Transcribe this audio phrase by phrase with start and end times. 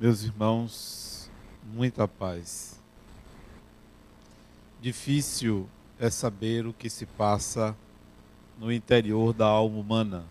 [0.00, 1.30] Meus irmãos,
[1.74, 2.80] muita paz.
[4.80, 7.76] Difícil é saber o que se passa
[8.58, 10.24] no interior da alma humana.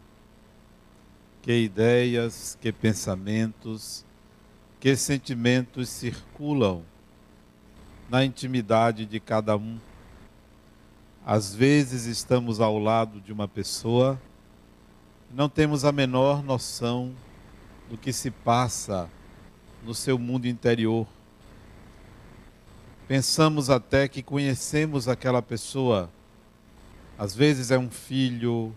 [1.43, 4.03] Que ideias, que pensamentos,
[4.79, 6.83] que sentimentos circulam
[8.09, 9.77] na intimidade de cada um.
[11.23, 14.19] Às vezes estamos ao lado de uma pessoa
[15.29, 17.13] e não temos a menor noção
[17.87, 19.07] do que se passa
[19.83, 21.07] no seu mundo interior.
[23.07, 26.09] Pensamos até que conhecemos aquela pessoa.
[27.17, 28.73] Às vezes é um filho,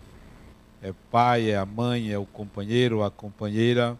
[0.81, 3.97] é pai, é a mãe, é o companheiro a companheira,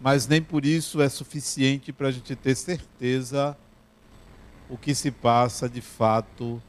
[0.00, 3.56] mas nem por isso é suficiente para a gente ter certeza
[4.70, 6.62] o que se passa de fato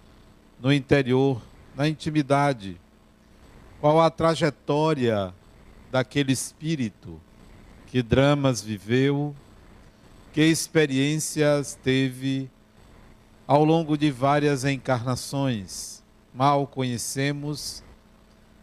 [0.59, 1.41] no interior,
[1.75, 2.77] na intimidade.
[3.79, 5.33] Qual a trajetória
[5.91, 7.19] daquele espírito?
[7.93, 9.35] Que dramas viveu?
[10.33, 12.49] Que experiências teve
[13.45, 16.01] ao longo de várias encarnações?
[16.33, 17.83] Mal conhecemos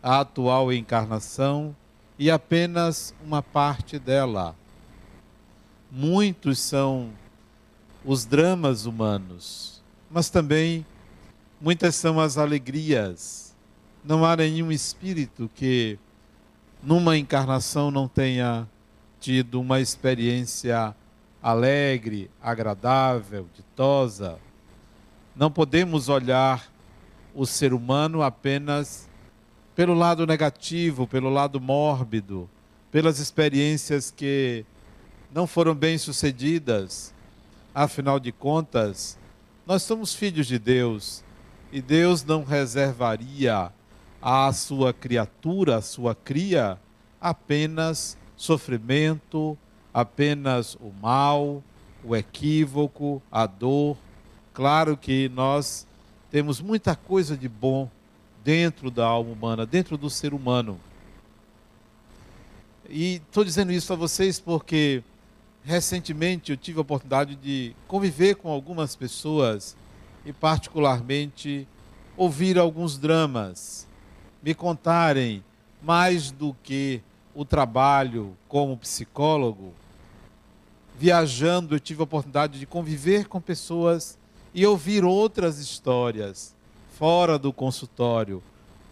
[0.03, 1.77] a atual encarnação
[2.19, 4.56] e apenas uma parte dela.
[5.92, 7.12] Muitos são
[8.05, 10.84] os dramas humanos, mas também
[11.61, 13.55] muitas são as alegrias.
[14.05, 16.00] Não há nenhum espírito que
[16.83, 18.67] numa encarnação não tenha
[19.21, 20.95] tido uma experiência
[21.43, 24.39] alegre, agradável, ditosa.
[25.37, 26.71] Não podemos olhar
[27.35, 29.09] o ser humano apenas
[29.77, 32.49] pelo lado negativo, pelo lado mórbido,
[32.91, 34.65] pelas experiências que
[35.33, 37.15] não foram bem sucedidas,
[37.75, 39.17] Afinal de contas,
[39.65, 41.23] nós somos filhos de Deus
[41.71, 43.73] e Deus não reservaria
[44.21, 46.79] à sua criatura, à sua cria,
[47.21, 49.56] apenas sofrimento,
[49.93, 51.62] apenas o mal,
[52.03, 53.99] o equívoco, a dor.
[54.55, 55.87] Claro que nós
[56.31, 57.91] temos muita coisa de bom
[58.43, 60.81] dentro da alma humana, dentro do ser humano.
[62.89, 65.03] E estou dizendo isso a vocês porque
[65.62, 69.77] recentemente eu tive a oportunidade de conviver com algumas pessoas
[70.25, 71.69] e, particularmente,
[72.17, 73.87] ouvir alguns dramas,
[74.43, 75.45] me contarem
[75.83, 77.03] mais do que
[77.35, 79.73] o trabalho como psicólogo.
[80.99, 84.19] Viajando, eu tive a oportunidade de conviver com pessoas
[84.53, 86.55] e ouvir outras histórias
[87.01, 88.43] fora do consultório,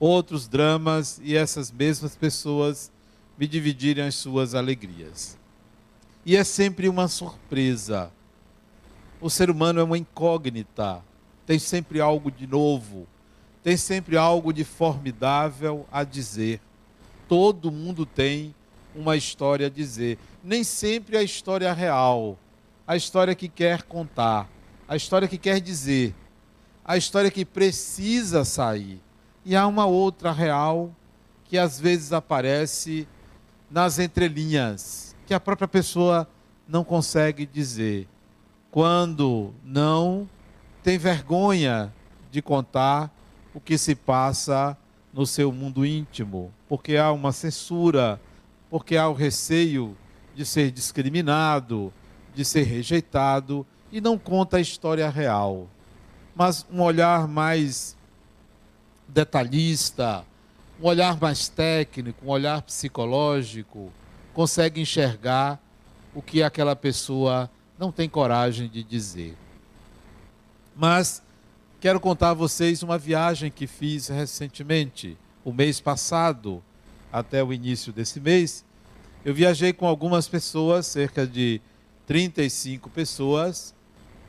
[0.01, 2.91] outros dramas e essas mesmas pessoas
[3.37, 5.37] me dividirem as suas alegrias.
[6.25, 8.11] E é sempre uma surpresa.
[9.21, 11.03] O ser humano é uma incógnita,
[11.45, 13.07] tem sempre algo de novo,
[13.63, 16.61] tem sempre algo de formidável a dizer.
[17.29, 18.55] Todo mundo tem
[18.95, 20.19] uma história a dizer.
[20.43, 22.39] Nem sempre a história real,
[22.87, 24.49] a história que quer contar,
[24.89, 26.15] a história que quer dizer,
[26.85, 29.01] a história que precisa sair.
[29.45, 30.91] E há uma outra real
[31.45, 33.07] que às vezes aparece
[33.71, 36.27] nas entrelinhas que a própria pessoa
[36.67, 38.09] não consegue dizer.
[38.71, 40.29] Quando não
[40.83, 41.93] tem vergonha
[42.31, 43.11] de contar
[43.53, 44.77] o que se passa
[45.19, 48.21] no seu mundo íntimo, porque há uma censura,
[48.71, 49.97] porque há o receio
[50.33, 51.93] de ser discriminado,
[52.33, 55.67] de ser rejeitado e não conta a história real.
[56.37, 57.97] Mas um olhar mais
[59.09, 60.25] detalhista,
[60.81, 63.93] um olhar mais técnico, um olhar psicológico,
[64.33, 65.61] consegue enxergar
[66.15, 69.37] o que aquela pessoa não tem coragem de dizer.
[70.77, 71.21] Mas
[71.81, 76.63] quero contar a vocês uma viagem que fiz recentemente, o mês passado,
[77.13, 78.65] até o início desse mês.
[79.25, 81.61] Eu viajei com algumas pessoas, cerca de
[82.07, 83.75] 35 pessoas,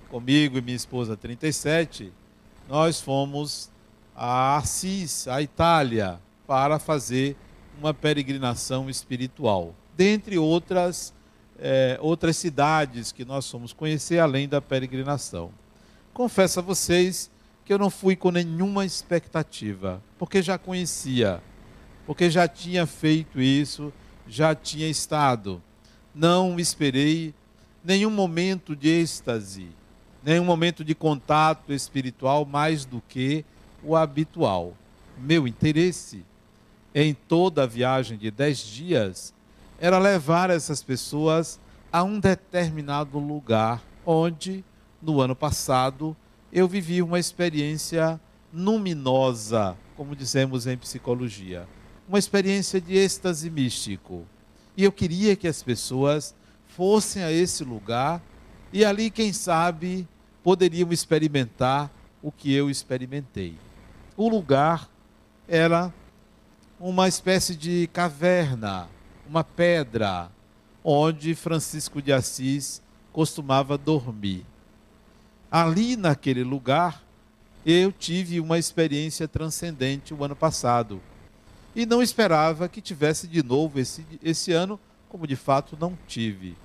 [0.10, 2.12] comigo e minha esposa 37.
[2.68, 3.70] Nós fomos
[4.16, 7.36] a Assis, a Itália, para fazer
[7.80, 11.14] uma peregrinação espiritual dentre outras,
[11.60, 15.52] é, outras cidades que nós fomos conhecer, além da peregrinação.
[16.14, 17.30] Confesso a vocês
[17.70, 21.40] que eu não fui com nenhuma expectativa, porque já conhecia,
[22.08, 23.94] porque já tinha feito isso,
[24.28, 25.62] já tinha estado.
[26.12, 27.32] Não esperei
[27.84, 29.68] nenhum momento de êxtase,
[30.24, 33.46] nenhum momento de contato espiritual mais do que
[33.84, 34.74] o habitual.
[35.16, 36.26] Meu interesse
[36.96, 39.32] em toda a viagem de dez dias
[39.80, 41.60] era levar essas pessoas
[41.92, 44.66] a um determinado lugar onde,
[45.00, 46.18] no ano passado,
[46.52, 48.20] eu vivi uma experiência
[48.54, 51.68] luminosa, como dizemos em psicologia,
[52.08, 54.26] uma experiência de êxtase místico.
[54.76, 56.34] E eu queria que as pessoas
[56.68, 58.22] fossem a esse lugar
[58.72, 60.08] e ali, quem sabe,
[60.44, 61.92] poderiam experimentar
[62.22, 63.56] o que eu experimentei.
[64.16, 64.90] O lugar
[65.48, 65.94] era
[66.80, 68.88] uma espécie de caverna,
[69.28, 70.32] uma pedra,
[70.84, 72.82] onde Francisco de Assis
[73.12, 74.46] costumava dormir.
[75.52, 77.04] Ali naquele lugar,
[77.66, 81.02] eu tive uma experiência transcendente o ano passado.
[81.76, 86.56] E não esperava que tivesse de novo esse, esse ano, como de fato não tive.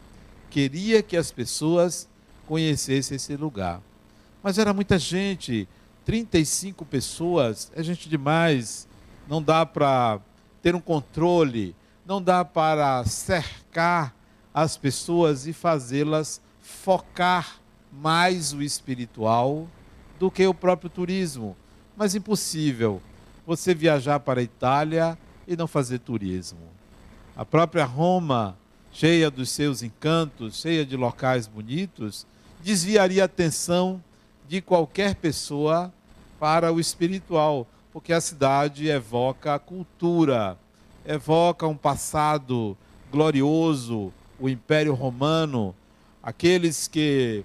[0.50, 2.08] Queria que as pessoas
[2.46, 3.81] conhecessem esse lugar.
[4.42, 5.66] Mas era muita gente,
[6.04, 8.87] 35 pessoas, é gente demais.
[9.26, 10.20] Não dá para
[10.62, 14.14] ter um controle, não dá para cercar
[14.52, 17.63] as pessoas e fazê-las focar
[18.00, 19.69] mais o espiritual
[20.19, 21.56] do que o próprio turismo.
[21.96, 23.00] Mas impossível
[23.46, 26.61] você viajar para a Itália e não fazer turismo.
[27.37, 28.56] A própria Roma,
[28.93, 32.26] cheia dos seus encantos, cheia de locais bonitos,
[32.62, 34.02] desviaria a atenção
[34.49, 35.93] de qualquer pessoa
[36.38, 40.58] para o espiritual, porque a cidade evoca a cultura,
[41.05, 42.76] evoca um passado
[43.11, 45.75] glorioso, o Império Romano,
[46.23, 47.44] aqueles que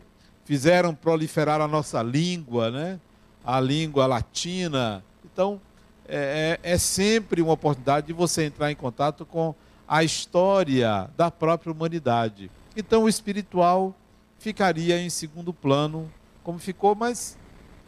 [0.50, 3.00] fizeram proliferar a nossa língua, né?
[3.46, 5.06] a língua latina.
[5.24, 5.62] Então,
[6.08, 9.54] é, é, é sempre uma oportunidade de você entrar em contato com
[9.88, 12.50] a história da própria humanidade.
[12.76, 13.96] Então, o espiritual
[14.40, 16.12] ficaria em segundo plano,
[16.44, 17.38] como ficou, mas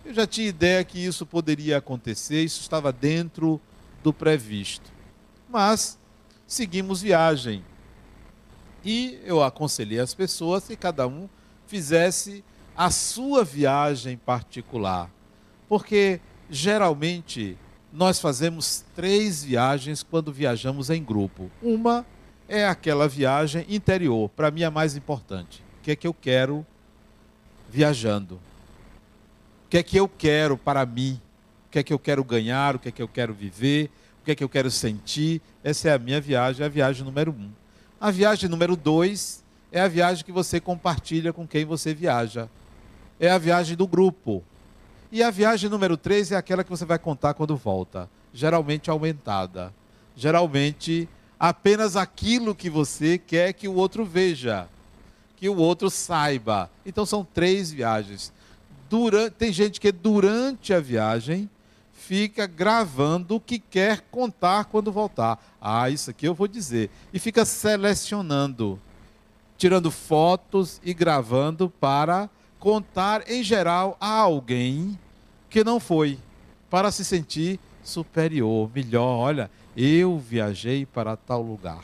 [0.06, 3.60] eu já tinha ideia que isso poderia acontecer, isso estava dentro
[4.04, 4.92] do previsto.
[5.50, 5.98] Mas
[6.46, 7.66] seguimos viagem.
[8.86, 11.28] E eu aconselhei as pessoas que cada um
[11.66, 12.44] fizesse
[12.82, 15.08] a sua viagem particular.
[15.70, 16.20] Porque
[16.50, 17.56] geralmente
[17.94, 21.52] nós fazemos três viagens quando viajamos em grupo.
[21.62, 22.04] Uma
[22.50, 25.64] é aquela viagem interior, para mim é a mais importante.
[25.78, 26.66] O que é que eu quero
[27.70, 28.40] viajando?
[29.68, 31.22] O que é que eu quero para mim?
[31.68, 32.78] O que é que eu quero ganhar?
[32.78, 33.92] O que é que eu quero viver?
[34.22, 35.40] O que é que eu quero sentir?
[35.64, 37.52] Essa é a minha viagem, a viagem número um.
[38.00, 42.50] A viagem número dois é a viagem que você compartilha com quem você viaja
[43.22, 44.44] é a viagem do grupo.
[45.12, 49.72] E a viagem número 3 é aquela que você vai contar quando volta, geralmente aumentada.
[50.16, 51.08] Geralmente
[51.40, 54.68] apenas aquilo que você quer que o outro veja,
[55.38, 56.70] que o outro saiba.
[56.84, 58.34] Então são três viagens.
[58.90, 61.48] Durante, tem gente que durante a viagem
[61.94, 65.40] fica gravando o que quer contar quando voltar.
[65.62, 66.90] Ah, isso aqui eu vou dizer.
[67.14, 68.80] E fica selecionando,
[69.58, 72.28] tirando fotos e gravando para
[72.62, 74.98] contar em geral a alguém
[75.50, 76.20] que não foi,
[76.70, 79.18] para se sentir superior, melhor.
[79.18, 81.84] Olha, eu viajei para tal lugar.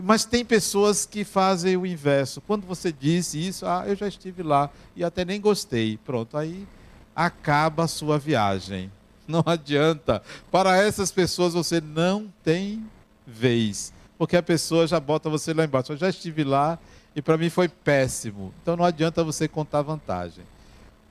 [0.00, 2.42] Mas tem pessoas que fazem o inverso.
[2.42, 5.96] Quando você disse isso, ah, eu já estive lá e até nem gostei.
[6.04, 6.68] Pronto, aí
[7.16, 8.92] acaba a sua viagem.
[9.26, 10.22] Não adianta.
[10.52, 12.82] Para essas pessoas você não tem
[13.26, 13.92] vez.
[14.16, 15.92] Porque a pessoa já bota você lá embaixo.
[15.92, 16.78] Eu já estive lá
[17.14, 18.54] e para mim foi péssimo.
[18.62, 20.44] Então não adianta você contar vantagem.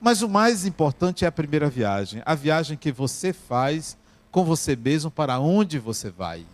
[0.00, 3.96] Mas o mais importante é a primeira viagem, a viagem que você faz
[4.30, 6.44] com você mesmo para onde você vai.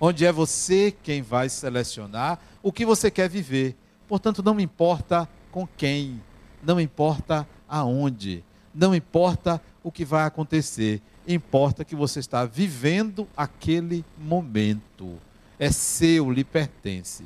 [0.00, 3.76] Onde é você quem vai selecionar o que você quer viver.
[4.06, 6.22] Portanto, não importa com quem,
[6.62, 8.44] não importa aonde,
[8.74, 15.18] não importa o que vai acontecer, importa que você está vivendo aquele momento.
[15.58, 17.24] É seu, lhe pertence.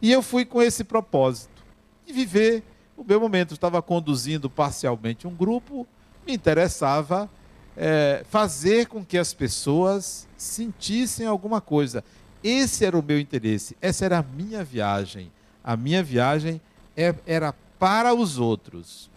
[0.00, 1.62] E eu fui com esse propósito
[2.06, 2.62] de viver
[2.96, 3.54] o meu momento.
[3.54, 5.86] estava conduzindo parcialmente um grupo,
[6.26, 7.28] me interessava
[7.76, 12.04] é, fazer com que as pessoas sentissem alguma coisa.
[12.42, 15.30] Esse era o meu interesse, essa era a minha viagem.
[15.62, 16.60] A minha viagem
[16.96, 19.10] é, era para os outros.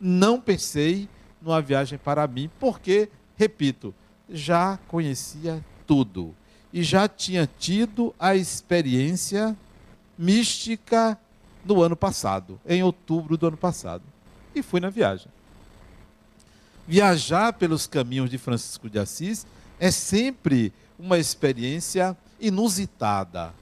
[0.00, 1.08] Não pensei
[1.40, 3.94] numa viagem para mim, porque, repito,
[4.28, 6.34] já conhecia tudo
[6.72, 9.56] e já tinha tido a experiência
[10.18, 11.18] mística
[11.64, 14.02] no ano passado, em outubro do ano passado.
[14.54, 15.28] E fui na viagem.
[16.86, 19.46] Viajar pelos caminhos de Francisco de Assis
[19.80, 23.52] é sempre uma experiência inusitada,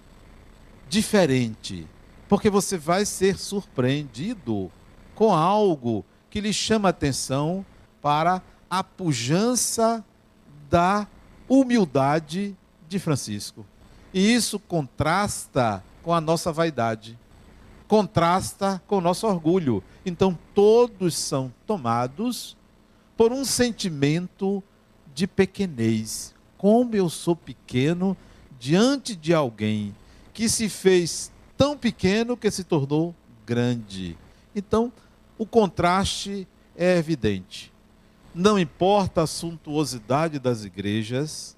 [0.88, 1.87] diferente,
[2.28, 4.71] porque você vai ser surpreendido
[5.14, 7.64] com algo que lhe chama atenção
[8.00, 10.04] para a pujança
[10.68, 11.06] da
[11.49, 12.56] humildade
[12.88, 13.64] de Francisco.
[14.12, 17.18] E isso contrasta com a nossa vaidade,
[17.87, 19.82] contrasta com o nosso orgulho.
[20.04, 22.56] Então, todos são tomados
[23.16, 24.62] por um sentimento
[25.14, 26.35] de pequenez.
[26.56, 28.16] Como eu sou pequeno
[28.59, 29.94] diante de alguém
[30.32, 34.16] que se fez tão pequeno que se tornou grande.
[34.54, 34.92] Então,
[35.37, 37.73] o contraste é evidente.
[38.35, 41.56] Não importa a suntuosidade das igrejas,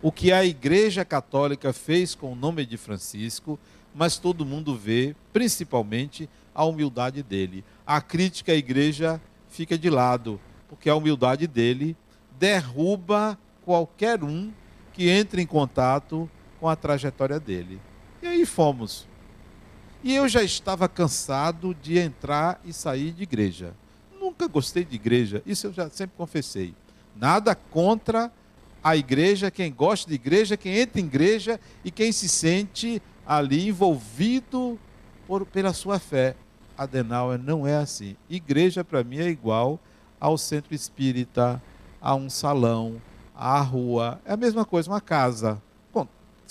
[0.00, 3.58] o que a Igreja Católica fez com o nome de Francisco,
[3.94, 7.64] mas todo mundo vê, principalmente, a humildade dele.
[7.86, 11.96] A crítica à igreja fica de lado, porque a humildade dele
[12.38, 14.50] derruba qualquer um
[14.92, 17.80] que entre em contato com a trajetória dele.
[18.22, 19.06] E aí fomos.
[20.02, 23.74] E eu já estava cansado de entrar e sair de igreja.
[24.20, 26.74] Nunca gostei de igreja, isso eu já sempre confessei.
[27.16, 28.32] Nada contra
[28.82, 33.68] a igreja, quem gosta de igreja, quem entra em igreja e quem se sente ali
[33.68, 34.78] envolvido
[35.26, 36.36] por, pela sua fé.
[36.76, 38.16] Adenauer não é assim.
[38.28, 39.78] Igreja para mim é igual
[40.18, 41.62] ao centro espírita,
[42.00, 43.00] a um salão,
[43.34, 44.20] à rua.
[44.24, 45.60] É a mesma coisa, uma casa.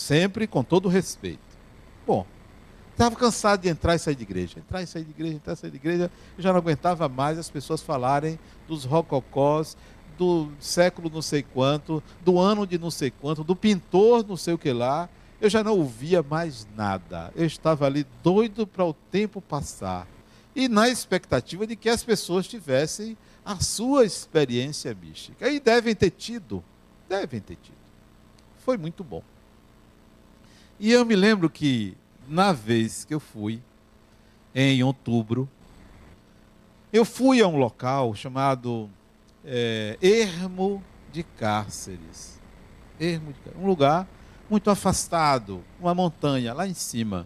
[0.01, 1.39] Sempre com todo respeito.
[2.07, 2.25] Bom,
[2.91, 4.57] estava cansado de entrar e sair de igreja.
[4.57, 6.11] Entrar e sair de igreja, entrar e sair de igreja.
[6.35, 9.77] Eu já não aguentava mais as pessoas falarem dos rococós,
[10.17, 14.55] do século não sei quanto, do ano de não sei quanto, do pintor não sei
[14.55, 15.07] o que lá.
[15.41, 17.33] Eu já não ouvia mais nada.
[17.36, 20.07] Eu estava ali doido para o tempo passar.
[20.55, 25.50] E na expectativa de que as pessoas tivessem a sua experiência mística.
[25.50, 26.63] E devem ter tido.
[27.10, 27.75] Devem ter tido.
[28.60, 29.24] Foi muito bom.
[30.79, 33.63] E eu me lembro que, na vez que eu fui,
[34.53, 35.50] em outubro,
[36.93, 38.88] eu fui a um local chamado
[39.43, 42.39] é, Ermo de Cárceres.
[43.00, 44.07] Ermo de Um lugar
[44.51, 47.25] muito afastado, uma montanha lá em cima.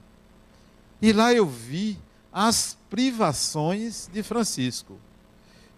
[1.01, 1.97] E lá eu vi
[2.31, 4.99] as privações de Francisco.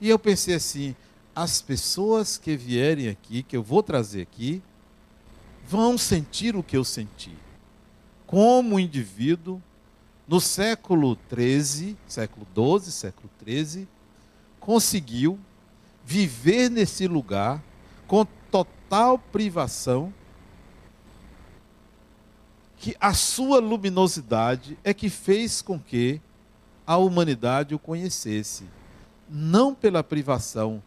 [0.02, 0.94] E eu pensei assim:
[1.34, 4.62] as pessoas que vierem aqui, que eu vou trazer aqui,
[5.66, 7.34] vão sentir o que eu senti.
[8.26, 9.62] Como indivíduo,
[10.28, 13.88] no século XIII, século XII, século XIII,
[14.60, 15.40] conseguiu
[16.04, 17.64] viver nesse lugar
[18.06, 20.14] com total privação,
[22.78, 26.22] que a sua luminosidade é que fez com que
[26.86, 28.64] a humanidade o conhecesse,
[29.30, 30.82] não pela privação,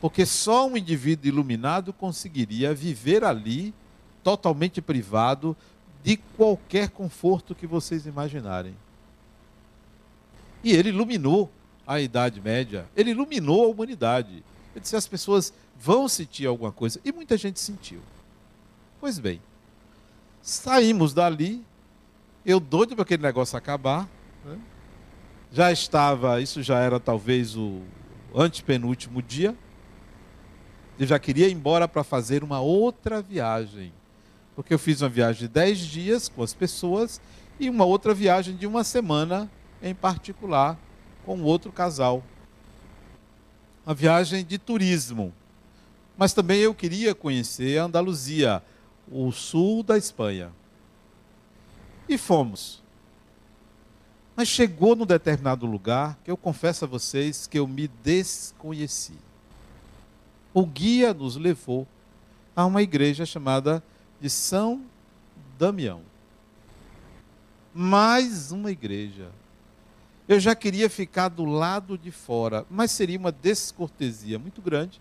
[0.00, 3.74] porque só um indivíduo iluminado conseguiria viver ali
[4.22, 5.56] totalmente privado
[6.02, 8.76] de qualquer conforto que vocês imaginarem.
[10.62, 11.50] E ele iluminou
[11.86, 14.42] a Idade Média, ele iluminou a humanidade.
[14.74, 17.00] Eu disse: as pessoas vão sentir alguma coisa.
[17.04, 18.00] E muita gente sentiu.
[19.00, 19.40] Pois bem,
[20.44, 21.64] saímos dali,
[22.44, 24.06] eu doido para aquele negócio acabar.
[24.44, 24.58] Né?
[25.50, 27.80] Já estava, isso já era talvez o
[28.34, 29.56] antepenúltimo dia.
[30.98, 33.90] Eu já queria ir embora para fazer uma outra viagem.
[34.54, 37.20] Porque eu fiz uma viagem de 10 dias com as pessoas
[37.58, 39.50] e uma outra viagem de uma semana
[39.82, 40.78] em particular
[41.24, 42.22] com outro casal
[43.84, 45.32] uma viagem de turismo.
[46.16, 48.62] Mas também eu queria conhecer a Andaluzia,
[49.10, 50.52] o sul da Espanha.
[52.08, 52.82] E fomos.
[54.36, 59.16] Mas chegou num determinado lugar que eu confesso a vocês que eu me desconheci.
[60.52, 61.86] O guia nos levou
[62.54, 63.82] a uma igreja chamada
[64.20, 64.84] de São
[65.58, 66.02] Damião.
[67.72, 69.30] Mais uma igreja
[70.26, 75.00] eu já queria ficar do lado de fora, mas seria uma descortesia muito grande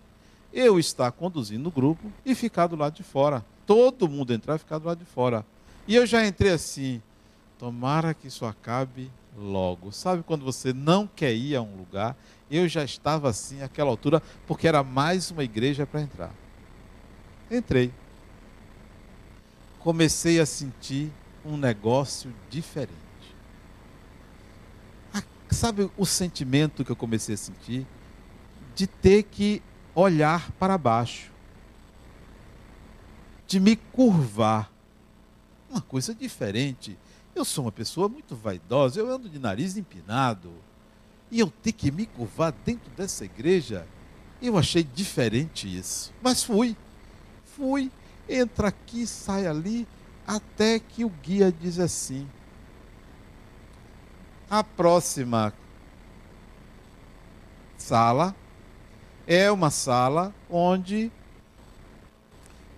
[0.51, 3.43] eu estar conduzindo o grupo e ficar do lado de fora.
[3.65, 5.45] Todo mundo entrar e ficar do lado de fora.
[5.87, 7.01] E eu já entrei assim,
[7.57, 9.91] tomara que isso acabe logo.
[9.91, 12.15] Sabe quando você não quer ir a um lugar?
[12.49, 16.31] Eu já estava assim, àquela altura, porque era mais uma igreja para entrar.
[17.49, 17.91] Entrei.
[19.79, 21.11] Comecei a sentir
[21.45, 23.03] um negócio diferente.
[25.49, 27.85] Sabe o sentimento que eu comecei a sentir?
[28.75, 29.61] De ter que
[29.93, 31.31] olhar para baixo,
[33.53, 34.71] de me curvar.
[35.69, 36.97] Uma coisa diferente.
[37.35, 40.51] Eu sou uma pessoa muito vaidosa, eu ando de nariz empinado.
[41.29, 43.87] E eu ter que me curvar dentro dessa igreja,
[44.41, 46.11] eu achei diferente isso.
[46.19, 46.75] Mas fui.
[47.45, 47.91] Fui,
[48.27, 49.87] entra aqui, sai ali,
[50.25, 52.27] até que o guia diz assim:
[54.49, 55.53] a próxima
[57.77, 58.35] sala
[59.27, 61.11] é uma sala onde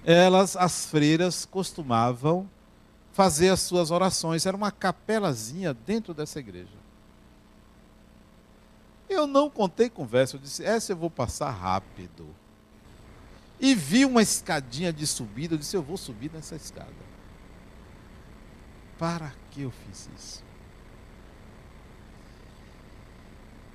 [0.06, 2.48] elas, as freiras, costumavam
[3.12, 4.46] fazer as suas orações.
[4.46, 6.86] Era uma capelazinha dentro dessa igreja.
[9.10, 12.28] Eu não contei conversa, eu disse, essa eu vou passar rápido.
[13.60, 16.92] E vi uma escadinha de subida, eu disse, eu vou subir nessa escada.
[18.98, 20.44] Para que eu fiz isso?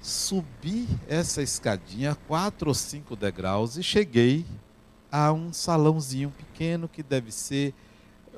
[0.03, 4.47] Subi essa escadinha, quatro ou cinco degraus, e cheguei
[5.11, 7.75] a um salãozinho pequeno que deve ser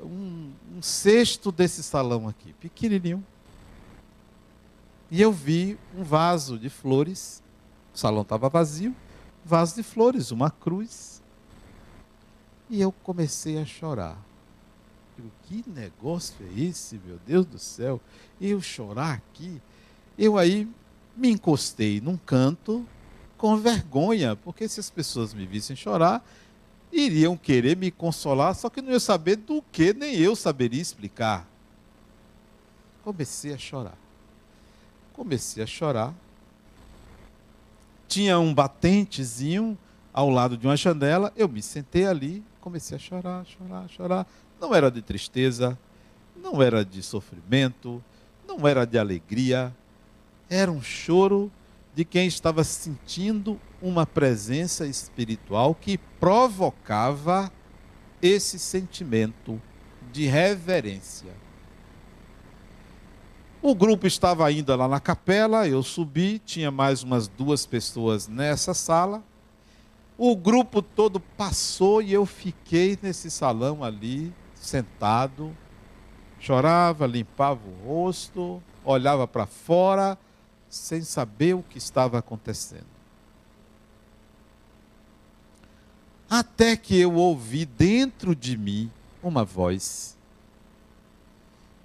[0.01, 3.23] um, um cesto desse salão aqui, pequenininho.
[5.09, 7.43] E eu vi um vaso de flores,
[7.93, 8.95] o salão estava vazio,
[9.45, 11.21] vaso de flores, uma cruz.
[12.69, 14.17] E eu comecei a chorar.
[15.15, 18.01] Digo, que negócio é esse, meu Deus do céu?
[18.41, 19.61] Eu chorar aqui?
[20.17, 20.67] Eu aí
[21.15, 22.85] me encostei num canto
[23.37, 26.25] com vergonha, porque se as pessoas me vissem chorar,
[26.93, 31.47] iriam querer me consolar, só que não ia saber do que, nem eu saberia explicar.
[33.03, 33.97] Comecei a chorar.
[35.11, 36.13] Comecei a chorar.
[38.07, 39.77] Tinha um batentezinho
[40.13, 44.27] ao lado de uma janela, eu me sentei ali, comecei a chorar, chorar, chorar.
[44.61, 45.77] Não era de tristeza,
[46.35, 48.03] não era de sofrimento,
[48.47, 49.75] não era de alegria,
[50.49, 51.51] era um choro
[51.95, 57.51] de quem estava sentindo uma presença espiritual que provocava
[58.21, 59.61] esse sentimento
[60.11, 61.31] de reverência.
[63.61, 68.73] O grupo estava ainda lá na capela, eu subi, tinha mais umas duas pessoas nessa
[68.73, 69.23] sala.
[70.17, 75.55] O grupo todo passou e eu fiquei nesse salão ali, sentado,
[76.39, 80.17] chorava, limpava o rosto, olhava para fora
[80.73, 82.87] sem saber o que estava acontecendo.
[86.27, 90.17] Até que eu ouvi dentro de mim uma voz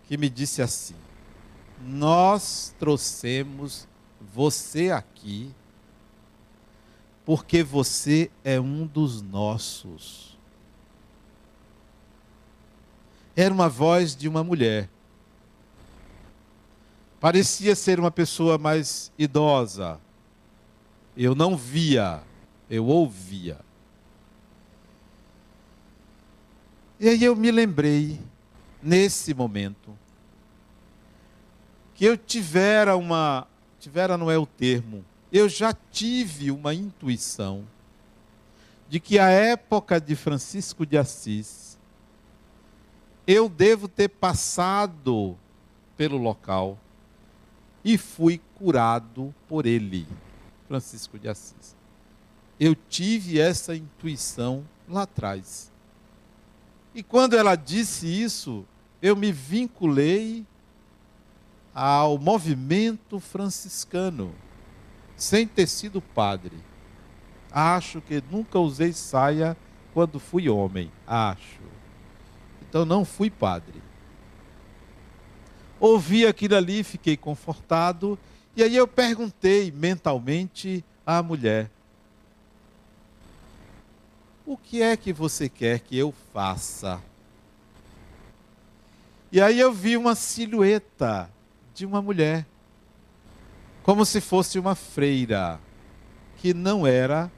[0.07, 0.97] que me disse assim:
[1.83, 3.87] Nós trouxemos
[4.21, 5.54] você aqui
[7.26, 10.38] porque você é um dos nossos.
[13.37, 14.88] Era uma voz de uma mulher.
[17.20, 20.00] Parecia ser uma pessoa mais idosa.
[21.16, 22.22] Eu não via,
[22.70, 23.59] eu ouvia.
[27.00, 28.20] E aí eu me lembrei,
[28.81, 29.96] nesse momento,
[31.94, 33.48] que eu tivera uma.
[33.81, 35.04] Tivera não é o termo.
[35.33, 37.64] Eu já tive uma intuição
[38.88, 41.76] de que a época de Francisco de Assis,
[43.26, 45.37] eu devo ter passado
[45.96, 46.78] pelo local
[47.84, 50.06] e fui curado por ele,
[50.66, 51.76] Francisco de Assis.
[52.58, 55.70] Eu tive essa intuição lá atrás.
[56.94, 58.64] E quando ela disse isso,
[59.00, 60.44] eu me vinculei
[61.72, 64.34] ao movimento franciscano,
[65.16, 66.56] sem ter sido padre.
[67.52, 69.56] Acho que nunca usei saia
[69.94, 71.60] quando fui homem, acho.
[72.68, 73.88] Então não fui padre.
[75.80, 78.18] Ouvi aquilo ali, fiquei confortado,
[78.56, 81.70] e aí eu perguntei mentalmente à mulher:
[84.44, 87.00] O que é que você quer que eu faça?
[89.30, 91.30] E aí eu vi uma silhueta
[91.72, 92.44] de uma mulher,
[93.84, 95.60] como se fosse uma freira,
[96.38, 97.30] que não era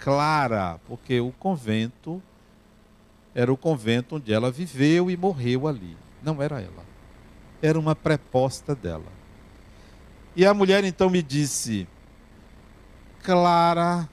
[0.00, 2.20] clara, porque o convento
[3.34, 5.96] era o convento onde ela viveu e morreu ali.
[6.20, 6.97] Não era ela
[7.62, 9.12] era uma preposta dela.
[10.34, 11.86] E a mulher então me disse:
[13.22, 14.08] Clara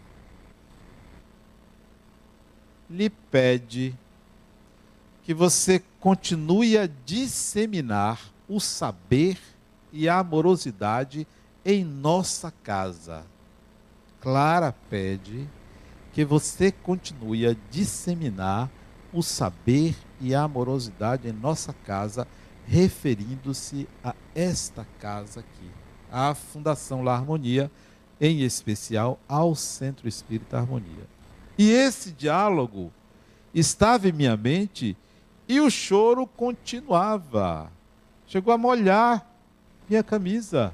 [2.90, 3.96] lhe pede
[5.24, 9.40] que você continue a disseminar o saber
[9.92, 11.28] e a amorosidade
[11.64, 13.26] em nossa casa.
[14.22, 15.48] Clara pede
[16.14, 18.70] que você continue a disseminar
[19.12, 22.28] o saber e a amorosidade em nossa casa
[22.68, 25.70] referindo-se a esta casa aqui,
[26.12, 27.72] à Fundação La Harmonia,
[28.20, 31.08] em especial ao Centro Espírita Harmonia.
[31.58, 32.92] E esse diálogo
[33.54, 34.98] estava em minha mente
[35.48, 37.72] e o choro continuava.
[38.28, 39.26] Chegou a molhar
[39.88, 40.74] minha camisa.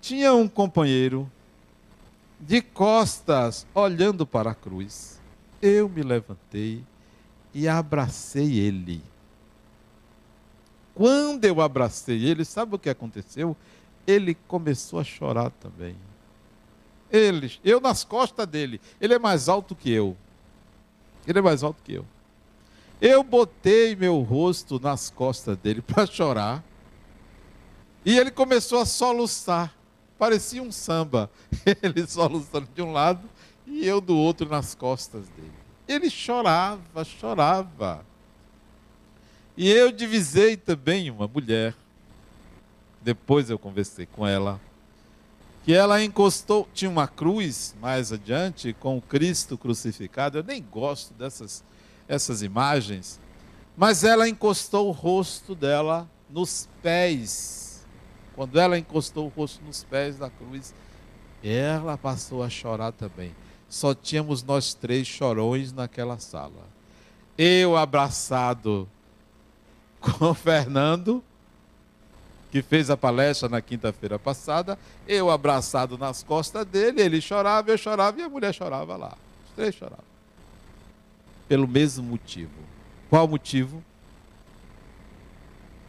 [0.00, 1.30] Tinha um companheiro
[2.38, 5.20] de costas olhando para a cruz.
[5.60, 6.84] Eu me levantei
[7.54, 9.02] e abracei ele.
[10.96, 13.54] Quando eu abracei ele, sabe o que aconteceu?
[14.06, 15.94] Ele começou a chorar também.
[17.12, 18.80] Ele, eu nas costas dele.
[18.98, 20.16] Ele é mais alto que eu.
[21.26, 22.06] Ele é mais alto que eu.
[22.98, 26.64] Eu botei meu rosto nas costas dele para chorar.
[28.02, 29.74] E ele começou a soluçar.
[30.18, 31.30] Parecia um samba.
[31.82, 33.28] Ele soluçando de um lado
[33.66, 35.52] e eu do outro nas costas dele.
[35.86, 38.02] Ele chorava, chorava.
[39.56, 41.74] E eu divisei também uma mulher.
[43.02, 44.60] Depois eu conversei com ela.
[45.64, 50.38] que ela encostou, tinha uma cruz mais adiante com o Cristo crucificado.
[50.38, 51.64] Eu nem gosto dessas
[52.08, 53.20] essas imagens,
[53.76, 57.84] mas ela encostou o rosto dela nos pés.
[58.34, 60.74] Quando ela encostou o rosto nos pés da cruz,
[61.42, 63.34] ela passou a chorar também.
[63.68, 66.64] Só tínhamos nós três chorões naquela sala.
[67.36, 68.88] Eu abraçado
[70.18, 71.22] com o Fernando
[72.50, 77.76] que fez a palestra na quinta-feira passada, eu abraçado nas costas dele, ele chorava, eu
[77.76, 79.14] chorava e a mulher chorava lá.
[79.46, 80.04] Os três choravam.
[81.46, 82.54] Pelo mesmo motivo.
[83.10, 83.84] Qual motivo?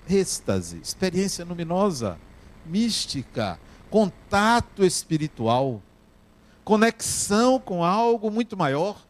[0.09, 2.17] Êxtase, experiência luminosa,
[2.65, 5.81] mística, contato espiritual,
[6.65, 9.05] conexão com algo muito maior,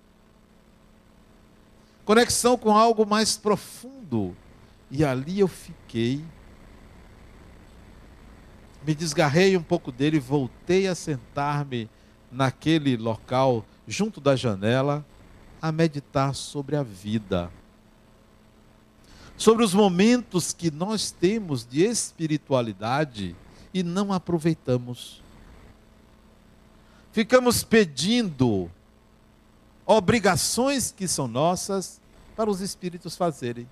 [2.05, 4.35] conexão com algo mais profundo.
[4.89, 6.23] E ali eu fiquei
[8.87, 11.89] me desgarrei um pouco dele, voltei a sentar-me
[12.31, 15.05] naquele local, junto da janela,
[15.61, 17.51] a meditar sobre a vida.
[19.35, 23.35] Sobre os momentos que nós temos de espiritualidade
[23.73, 25.21] e não aproveitamos.
[27.11, 28.71] Ficamos pedindo
[29.85, 31.99] obrigações que são nossas
[32.37, 33.67] para os espíritos fazerem.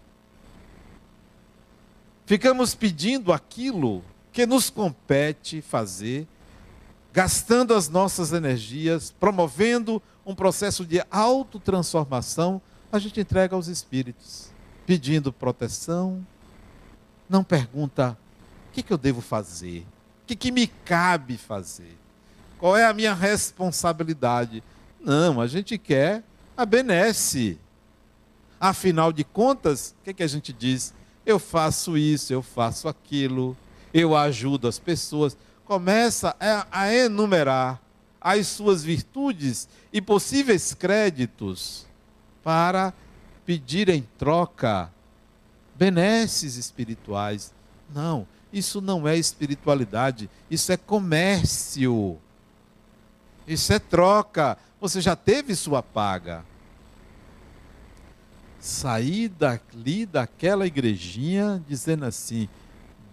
[2.26, 6.28] Ficamos pedindo aquilo que nos compete fazer,
[7.14, 12.62] gastando as nossas energias, promovendo um processo de autotransformação,
[12.92, 14.50] a gente entrega aos espíritos,
[14.88, 16.26] pedindo proteção.
[17.30, 18.18] Não pergunta
[18.70, 19.86] o que, que eu devo fazer,
[20.24, 21.96] o que, que me cabe fazer,
[22.58, 24.64] qual é a minha responsabilidade.
[25.00, 26.24] Não, a gente quer
[26.58, 27.60] a benesse.
[28.60, 30.94] Afinal de contas, o que, que a gente diz?
[31.26, 33.58] Eu faço isso, eu faço aquilo,
[33.94, 35.36] eu ajudo as pessoas.
[35.66, 36.36] Começa
[36.72, 37.82] a enumerar
[38.22, 41.86] as suas virtudes e possíveis créditos
[42.44, 42.94] para
[43.46, 44.92] pedir em troca
[45.76, 47.54] benesses espirituais.
[47.94, 52.20] Não, isso não é espiritualidade, isso é comércio.
[53.48, 54.58] Isso é troca.
[54.82, 56.44] Você já teve sua paga.
[58.66, 62.50] Saí dali daquela igrejinha dizendo assim: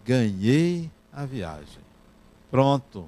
[0.03, 1.83] ganhei a viagem.
[2.51, 3.07] Pronto.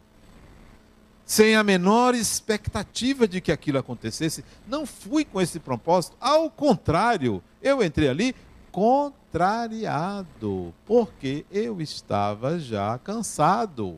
[1.25, 6.19] Sem a menor expectativa de que aquilo acontecesse, não fui com esse propósito.
[6.21, 8.37] Ao contrário, eu entrei ali
[8.71, 13.97] contrariado, porque eu estava já cansado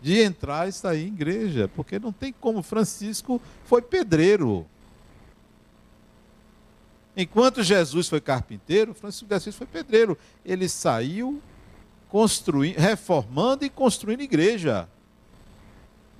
[0.00, 2.62] de entrar e sair em igreja, porque não tem como.
[2.62, 4.64] Francisco foi pedreiro.
[7.20, 10.16] Enquanto Jesus foi carpinteiro, Francisco de Assis foi pedreiro.
[10.44, 11.42] Ele saiu
[12.08, 14.88] construindo, reformando e construindo igreja.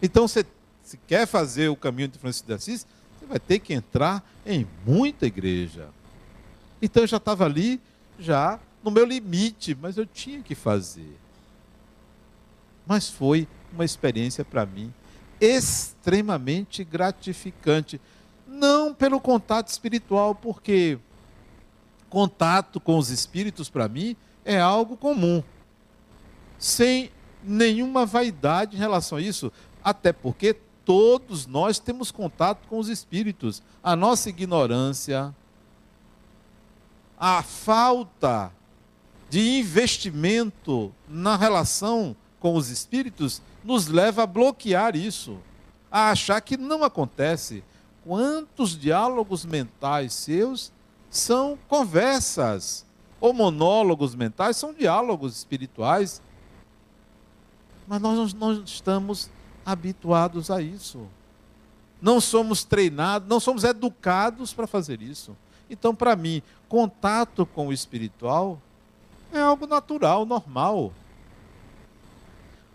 [0.03, 0.45] Então, se
[1.07, 2.85] quer fazer o caminho de Francisco de Assis,
[3.17, 5.89] você vai ter que entrar em muita igreja.
[6.83, 7.81] Então, eu já estava ali,
[8.19, 11.17] já no meu limite, mas eu tinha que fazer.
[12.85, 14.93] Mas foi uma experiência para mim
[15.41, 18.01] extremamente gratificante.
[18.59, 20.99] Não pelo contato espiritual, porque
[22.11, 25.43] contato com os espíritos para mim é algo comum
[26.59, 27.11] sem
[27.43, 33.63] nenhuma vaidade em relação a isso, até porque todos nós temos contato com os espíritos.
[33.83, 35.35] A nossa ignorância,
[37.19, 38.51] a falta
[39.31, 45.39] de investimento na relação com os espíritos nos leva a bloquear isso,
[45.91, 47.63] a achar que não acontece.
[48.09, 50.73] Quantos diálogos mentais seus
[51.11, 52.87] são conversas,
[53.21, 56.23] ou monólogos mentais são diálogos espirituais
[57.89, 59.31] mas nós não estamos
[59.65, 61.07] habituados a isso.
[62.03, 65.35] Não somos treinados, não somos educados para fazer isso.
[65.71, 68.61] Então, para mim, contato com o espiritual
[69.33, 70.93] é algo natural, normal.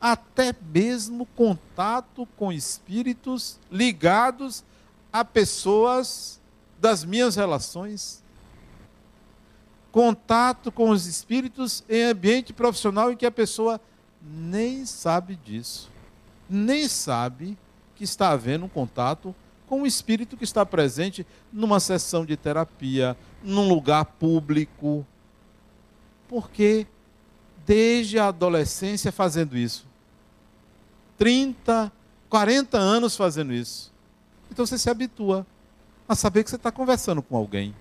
[0.02, 4.64] Até mesmo contato com espíritos ligados
[5.14, 6.42] a pessoas
[6.82, 8.24] das minhas relações.
[9.92, 13.80] Contato com os espíritos em ambiente profissional em que a pessoa
[14.20, 15.92] nem sabe disso,
[16.50, 17.56] nem sabe
[17.96, 19.36] que está havendo um contato
[19.68, 25.06] com o espírito que está presente numa sessão de terapia, num lugar público.
[26.28, 26.88] Porque
[27.66, 29.86] desde a adolescência fazendo isso.
[31.18, 31.92] 30,
[32.30, 33.93] 40 anos fazendo isso.
[34.54, 35.48] Então você se habitua
[36.08, 37.74] a saber que você está conversando com alguém.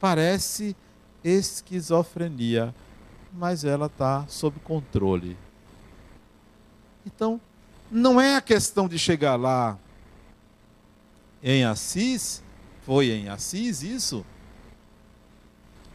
[0.00, 0.74] Parece
[1.22, 2.74] esquizofrenia,
[3.30, 5.36] mas ela está sob controle.
[7.04, 7.38] Então,
[7.90, 9.78] Não é a questão de chegar lá
[11.42, 12.42] em Assis,
[12.86, 14.24] foi em Assis isso,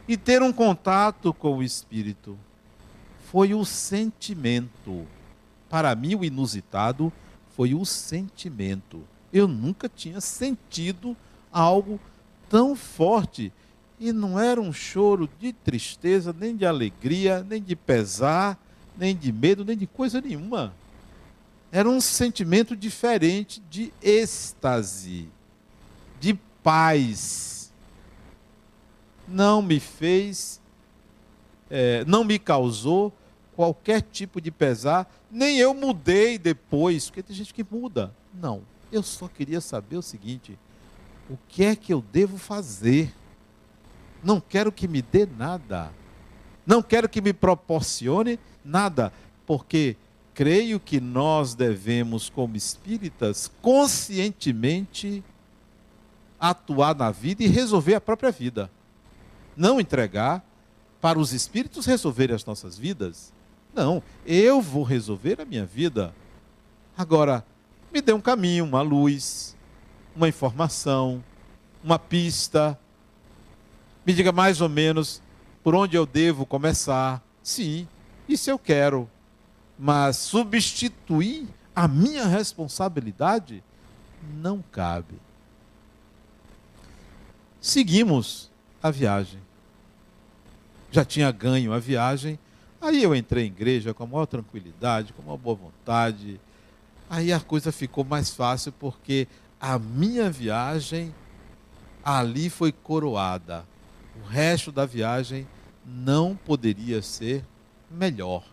[0.06, 2.38] e ter um contato com o Espírito.
[3.32, 5.04] Foi o sentimento.
[5.68, 7.12] Para mim, o inusitado
[7.56, 9.02] foi o sentimento.
[9.32, 11.16] Eu nunca tinha sentido
[11.52, 12.00] algo
[12.48, 13.52] tão forte.
[14.00, 18.58] E não era um choro de tristeza, nem de alegria, nem de pesar,
[18.96, 20.72] nem de medo, nem de coisa nenhuma.
[21.70, 25.28] Era um sentimento diferente de êxtase,
[26.20, 27.72] de paz.
[29.26, 30.60] Não me fez,
[31.68, 33.12] é, não me causou
[33.54, 38.14] qualquer tipo de pesar, nem eu mudei depois, porque tem gente que muda.
[38.32, 40.58] Não, eu só queria saber o seguinte:
[41.28, 43.14] o que é que eu devo fazer?
[44.22, 45.92] Não quero que me dê nada.
[46.66, 49.12] Não quero que me proporcione nada,
[49.46, 49.96] porque
[50.34, 55.24] creio que nós devemos, como espíritas, conscientemente
[56.38, 58.70] atuar na vida e resolver a própria vida.
[59.56, 60.44] Não entregar
[61.00, 63.32] para os espíritos resolverem as nossas vidas.
[63.74, 66.14] Não, eu vou resolver a minha vida.
[66.96, 67.44] Agora,
[67.92, 69.56] me dê um caminho, uma luz,
[70.14, 71.22] uma informação,
[71.82, 72.78] uma pista.
[74.04, 75.22] Me diga mais ou menos
[75.62, 77.22] por onde eu devo começar.
[77.42, 77.86] Sim,
[78.28, 79.08] isso eu quero
[79.78, 83.62] mas substituir a minha responsabilidade
[84.34, 85.14] não cabe.
[87.60, 88.50] Seguimos
[88.82, 89.38] a viagem.
[90.90, 92.38] Já tinha ganho a viagem,
[92.80, 96.40] aí eu entrei em igreja com a maior tranquilidade, com a maior boa vontade.
[97.10, 99.26] Aí a coisa ficou mais fácil porque
[99.60, 101.14] a minha viagem
[102.04, 103.66] ali foi coroada.
[104.22, 105.46] O resto da viagem
[105.86, 107.44] não poderia ser
[107.90, 108.44] melhor.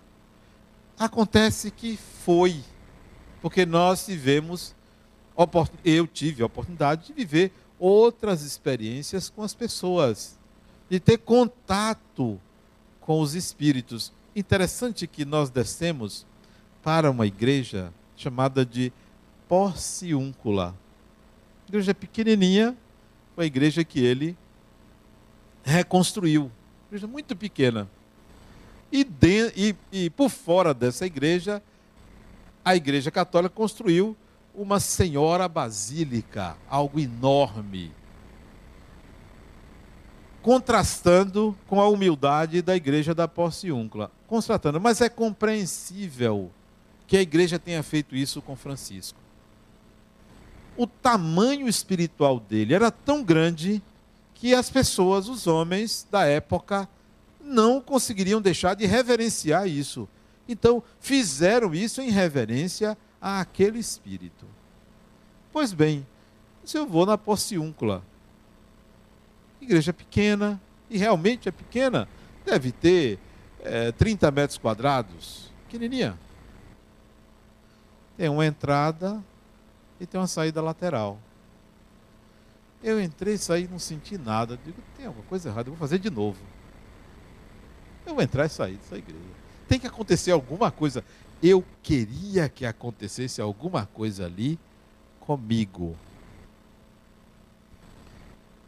[0.98, 2.63] Acontece que foi,
[3.41, 4.74] porque nós tivemos,
[5.84, 10.39] eu tive a oportunidade de viver outras experiências com as pessoas,
[10.89, 12.39] de ter contato
[13.02, 14.13] com os espíritos.
[14.34, 16.26] Interessante que nós descemos
[16.82, 18.91] para uma igreja chamada de
[19.47, 20.75] Porciúncula.
[21.67, 22.75] Igreja pequenininha,
[23.36, 24.38] foi a igreja que ele
[25.63, 26.51] reconstruiu.
[26.88, 27.89] Igreja muito pequena.
[28.91, 31.62] E, de, e, e por fora dessa igreja,
[32.63, 34.15] a Igreja Católica construiu
[34.54, 37.91] uma senhora basílica, algo enorme,
[40.41, 44.12] contrastando com a humildade da igreja da Porciúncula.
[44.28, 46.51] Contrastando, mas é compreensível
[47.08, 49.20] que a igreja tenha feito isso com Francisco.
[50.78, 53.82] O tamanho espiritual dele era tão grande
[54.34, 56.88] que as pessoas, os homens da época,
[57.39, 60.10] não conseguiriam deixar de reverenciar isso.
[60.48, 64.46] Então, fizeram isso em reverência àquele espírito.
[65.54, 66.06] Pois bem,
[66.63, 68.04] se eu vou na Porciúncula,
[69.62, 72.08] igreja pequena, e realmente é pequena,
[72.46, 73.18] deve ter
[73.63, 76.20] é, 30 metros quadrados, pequenininha.
[78.17, 79.23] Tem uma entrada
[79.99, 81.19] e tem uma saída lateral.
[82.84, 84.60] Eu entrei e saí, não senti nada.
[84.63, 86.39] Digo, tem alguma coisa errada, eu vou fazer de novo.
[88.06, 89.19] Eu vou entrar e sair dessa igreja.
[89.67, 91.04] Tem que acontecer alguma coisa.
[91.41, 94.60] Eu queria que acontecesse alguma coisa ali
[95.19, 95.97] comigo.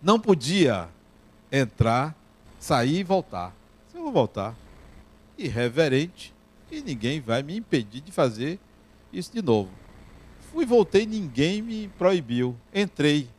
[0.02, 0.90] Não podia
[1.52, 2.16] entrar,
[2.60, 3.54] sair e voltar.
[3.94, 4.56] Eu vou voltar.
[5.38, 6.34] Irreverente.
[6.72, 8.60] E ninguém vai me impedir de fazer
[9.12, 9.70] isso de novo.
[10.52, 12.56] Fui, voltei, ninguém me proibiu.
[12.74, 13.30] Entrei.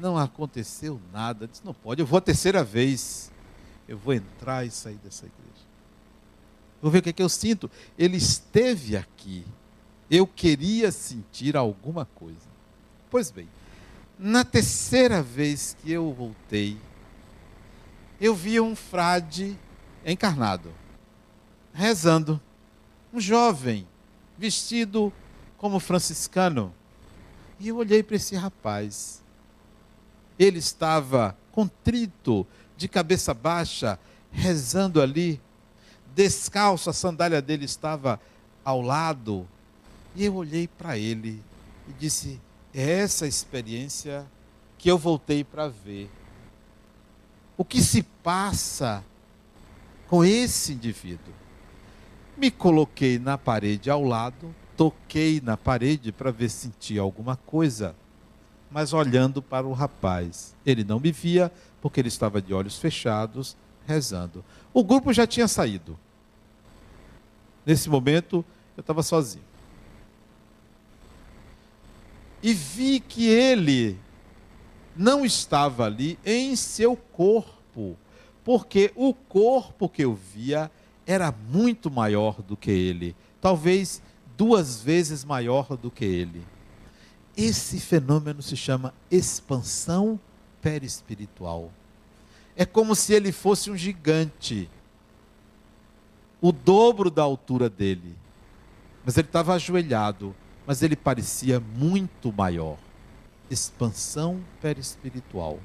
[0.00, 1.46] Não aconteceu nada.
[1.46, 2.00] Disse, não pode.
[2.00, 3.30] Eu vou a terceira vez
[3.88, 5.66] eu vou entrar e sair dessa igreja.
[6.80, 7.70] Vou ver o que, é que eu sinto.
[7.98, 9.44] Ele esteve aqui.
[10.10, 12.46] Eu queria sentir alguma coisa.
[13.10, 13.48] Pois bem,
[14.18, 16.76] na terceira vez que eu voltei,
[18.20, 19.58] eu vi um frade
[20.04, 20.72] encarnado,
[21.72, 22.40] rezando.
[23.12, 23.86] Um jovem,
[24.38, 25.12] vestido
[25.58, 26.72] como franciscano.
[27.58, 29.20] E eu olhei para esse rapaz.
[30.38, 32.46] Ele estava contrito,
[32.76, 33.98] de cabeça baixa,
[34.30, 35.40] rezando ali,
[36.14, 38.20] descalço, a sandália dele estava
[38.64, 39.46] ao lado.
[40.14, 41.42] E eu olhei para ele
[41.88, 42.40] e disse:
[42.72, 44.24] É essa experiência
[44.78, 46.08] que eu voltei para ver.
[47.56, 49.04] O que se passa
[50.06, 51.34] com esse indivíduo?
[52.38, 57.96] Me coloquei na parede ao lado, toquei na parede para ver se sentia alguma coisa,
[58.70, 60.54] mas olhando para o rapaz.
[60.64, 64.44] Ele não me via, porque ele estava de olhos fechados, rezando.
[64.72, 65.98] O grupo já tinha saído.
[67.66, 68.44] Nesse momento,
[68.76, 69.48] eu estava sozinho.
[72.42, 73.98] e vi que ele
[74.96, 77.96] não estava ali em seu corpo,
[78.44, 80.70] porque o corpo que eu via
[81.08, 84.02] era muito maior do que ele, talvez
[84.36, 86.46] duas vezes maior do que ele.
[87.34, 90.20] Esse fenômeno se chama expansão
[90.60, 91.72] perispiritual.
[92.54, 94.68] É como se ele fosse um gigante,
[96.42, 98.14] o dobro da altura dele.
[99.02, 102.76] Mas ele estava ajoelhado, mas ele parecia muito maior.
[103.50, 105.58] Expansão perispiritual.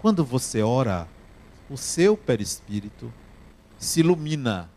[0.00, 1.06] Quando você ora,
[1.70, 3.12] o seu perispírito
[3.84, 4.68] se ilumina.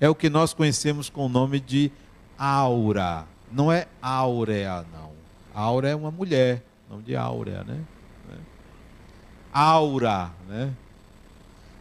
[0.00, 1.90] É o que nós conhecemos com o nome de
[2.38, 3.26] aura.
[3.50, 5.12] Não é áurea, não.
[5.54, 7.80] Aura é uma mulher, nome de áurea, né?
[9.52, 10.72] Aura, né?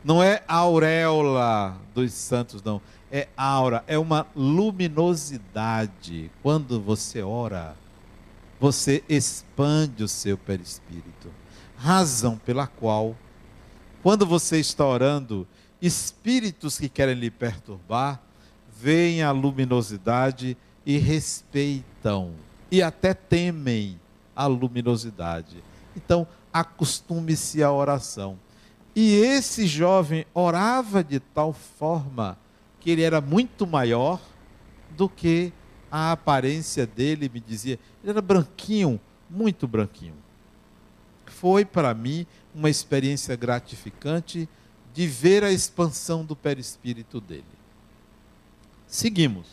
[0.04, 2.82] Não é auréola dos santos, não.
[3.12, 6.32] É aura, é uma luminosidade.
[6.42, 7.76] Quando você ora,
[8.60, 11.30] você expande o seu perispírito.
[11.78, 13.16] Razão pela qual,
[14.02, 15.48] quando você está orando,
[15.82, 18.22] espíritos que querem lhe perturbar,
[18.80, 22.34] veem a luminosidade e respeitam
[22.72, 24.00] e até temem
[24.36, 25.64] a luminosidade.
[25.96, 28.38] Então, acostume-se à oração.
[28.96, 32.38] E esse jovem orava de tal forma
[32.80, 34.20] que ele era muito maior
[34.96, 35.54] do que
[35.92, 37.80] a aparência dele me dizia.
[38.04, 40.16] Ele era branquinho, muito branquinho.
[41.26, 44.50] Foi para mim uma experiência gratificante
[44.98, 47.46] de ver a expansão do perispírito dele.
[48.88, 49.46] Seguimos.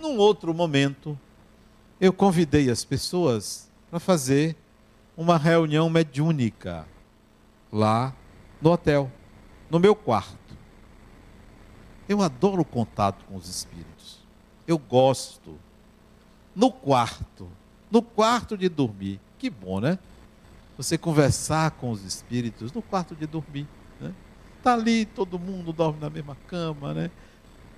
[0.00, 1.18] Num outro momento,
[2.00, 4.54] eu convidei as pessoas para fazer
[5.16, 6.86] uma reunião mediúnica
[7.72, 8.14] lá
[8.62, 9.10] no hotel,
[9.68, 10.56] no meu quarto.
[12.08, 14.20] Eu adoro o contato com os espíritos.
[14.64, 15.58] Eu gosto.
[16.54, 17.48] No quarto,
[17.90, 19.18] no quarto de dormir.
[19.40, 19.98] Que bom, né?
[20.76, 23.66] Você conversar com os espíritos no quarto de dormir.
[24.68, 24.74] Né?
[24.74, 27.10] Tá ali, todo mundo dorme na mesma cama, né?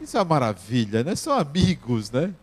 [0.00, 1.14] Isso é uma maravilha, né?
[1.14, 2.34] São amigos, né?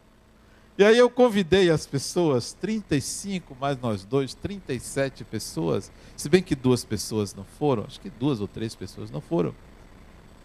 [0.78, 6.56] E aí eu convidei as pessoas, 35 mais nós dois, 37 pessoas, se bem que
[6.56, 9.56] duas pessoas não foram, acho que duas ou três pessoas não foram,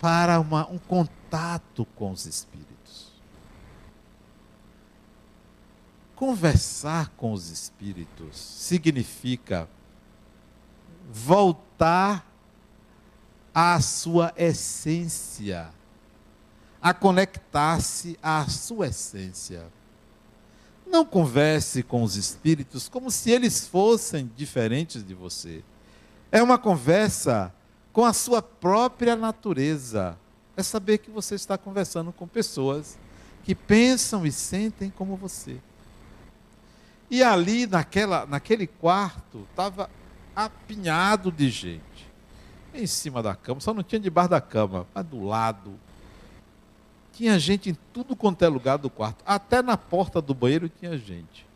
[0.01, 3.13] para uma, um contato com os espíritos.
[6.17, 9.69] Conversar com os espíritos significa
[11.13, 12.32] voltar
[13.55, 15.71] à sua essência
[16.83, 19.65] a conectar-se à sua essência.
[20.85, 25.63] Não converse com os espíritos como se eles fossem diferentes de você.
[26.33, 27.55] É uma conversa
[27.93, 30.19] com a sua própria natureza.
[30.57, 32.99] É saber que você está conversando com pessoas
[33.45, 35.59] que pensam e sentem como você.
[37.09, 39.89] E ali, naquela, naquele quarto, estava
[40.35, 41.92] apinhado de gente.
[42.75, 45.79] Em cima da cama, só não tinha debaixo da cama, mas do lado,
[47.13, 49.23] tinha gente em tudo quanto é lugar do quarto.
[49.27, 51.47] Até na porta do banheiro tinha gente.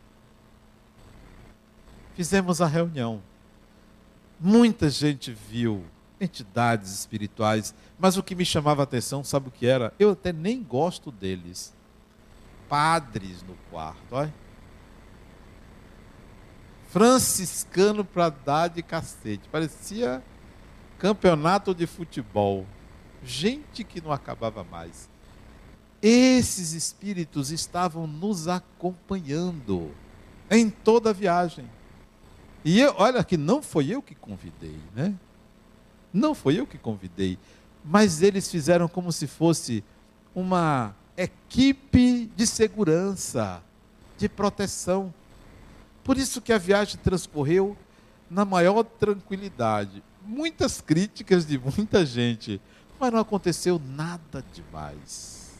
[2.15, 3.21] Fizemos a reunião.
[4.39, 5.83] Muita gente viu
[6.21, 9.93] entidades espirituais, mas o que me chamava a atenção, sabe o que era?
[9.99, 11.73] Eu até nem gosto deles.
[12.69, 14.33] Padres no quarto, olha.
[16.89, 19.47] Franciscano para dar de cacete.
[19.49, 20.23] Parecia
[20.97, 22.65] campeonato de futebol.
[23.23, 25.09] Gente que não acabava mais.
[26.01, 29.91] Esses espíritos estavam nos acompanhando
[30.49, 31.65] em toda a viagem.
[32.63, 35.13] E eu, olha que não foi eu que convidei, né?
[36.13, 37.37] Não foi eu que convidei,
[37.83, 39.83] mas eles fizeram como se fosse
[40.33, 43.61] uma equipe de segurança,
[44.17, 45.13] de proteção.
[46.03, 47.75] Por isso que a viagem transcorreu
[48.29, 50.03] na maior tranquilidade.
[50.27, 52.59] Muitas críticas de muita gente,
[52.99, 55.55] mas não aconteceu nada demais.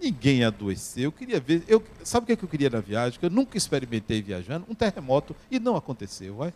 [0.00, 1.04] Ninguém adoeceu.
[1.04, 1.64] Eu queria ver.
[1.66, 3.18] Eu, sabe o que, é que eu queria na viagem?
[3.18, 4.66] Que eu nunca experimentei viajando?
[4.68, 6.36] Um terremoto e não aconteceu.
[6.36, 6.54] Vai?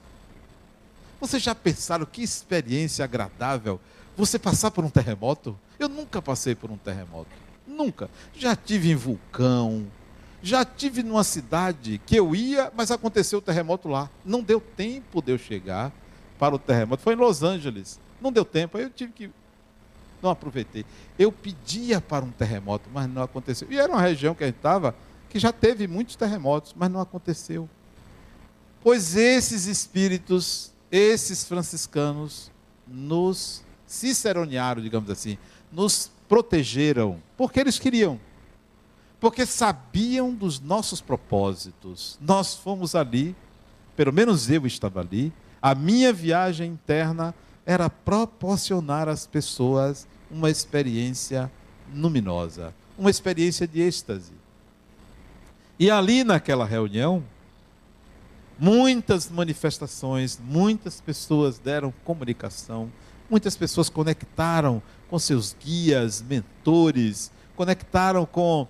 [1.20, 3.80] Vocês já pensaram que experiência agradável
[4.16, 5.58] você passar por um terremoto?
[5.78, 7.30] Eu nunca passei por um terremoto.
[7.66, 8.08] Nunca.
[8.36, 9.84] Já tive em vulcão.
[10.42, 14.08] Já tive numa cidade que eu ia, mas aconteceu o terremoto lá.
[14.24, 15.92] Não deu tempo de eu chegar
[16.44, 17.02] para o terremoto.
[17.02, 17.98] Foi em Los Angeles.
[18.20, 18.76] Não deu tempo.
[18.76, 19.30] Eu tive que
[20.22, 20.84] não aproveitei.
[21.18, 23.66] Eu pedia para um terremoto, mas não aconteceu.
[23.70, 24.94] E era uma região que a gente estava
[25.30, 27.66] que já teve muitos terremotos, mas não aconteceu.
[28.82, 32.50] Pois esses espíritos, esses franciscanos,
[32.86, 35.38] nos ciceronearam, digamos assim,
[35.72, 38.20] nos protegeram, porque eles queriam.
[39.18, 42.18] porque sabiam dos nossos propósitos.
[42.20, 43.34] Nós fomos ali,
[43.96, 45.32] pelo menos eu estava ali,
[45.64, 47.34] a minha viagem interna
[47.64, 51.50] era proporcionar às pessoas uma experiência
[51.90, 54.32] luminosa, uma experiência de êxtase.
[55.78, 57.24] E ali naquela reunião,
[58.58, 62.92] muitas manifestações, muitas pessoas deram comunicação,
[63.30, 68.68] muitas pessoas conectaram com seus guias, mentores, conectaram com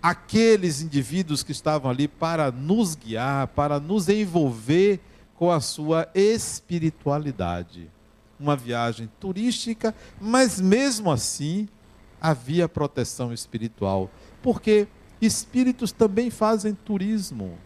[0.00, 5.00] aqueles indivíduos que estavam ali para nos guiar, para nos envolver
[5.36, 7.90] com a sua espiritualidade.
[8.38, 11.68] Uma viagem turística, mas mesmo assim
[12.20, 14.10] havia proteção espiritual,
[14.42, 14.86] porque
[15.20, 17.58] espíritos também fazem turismo.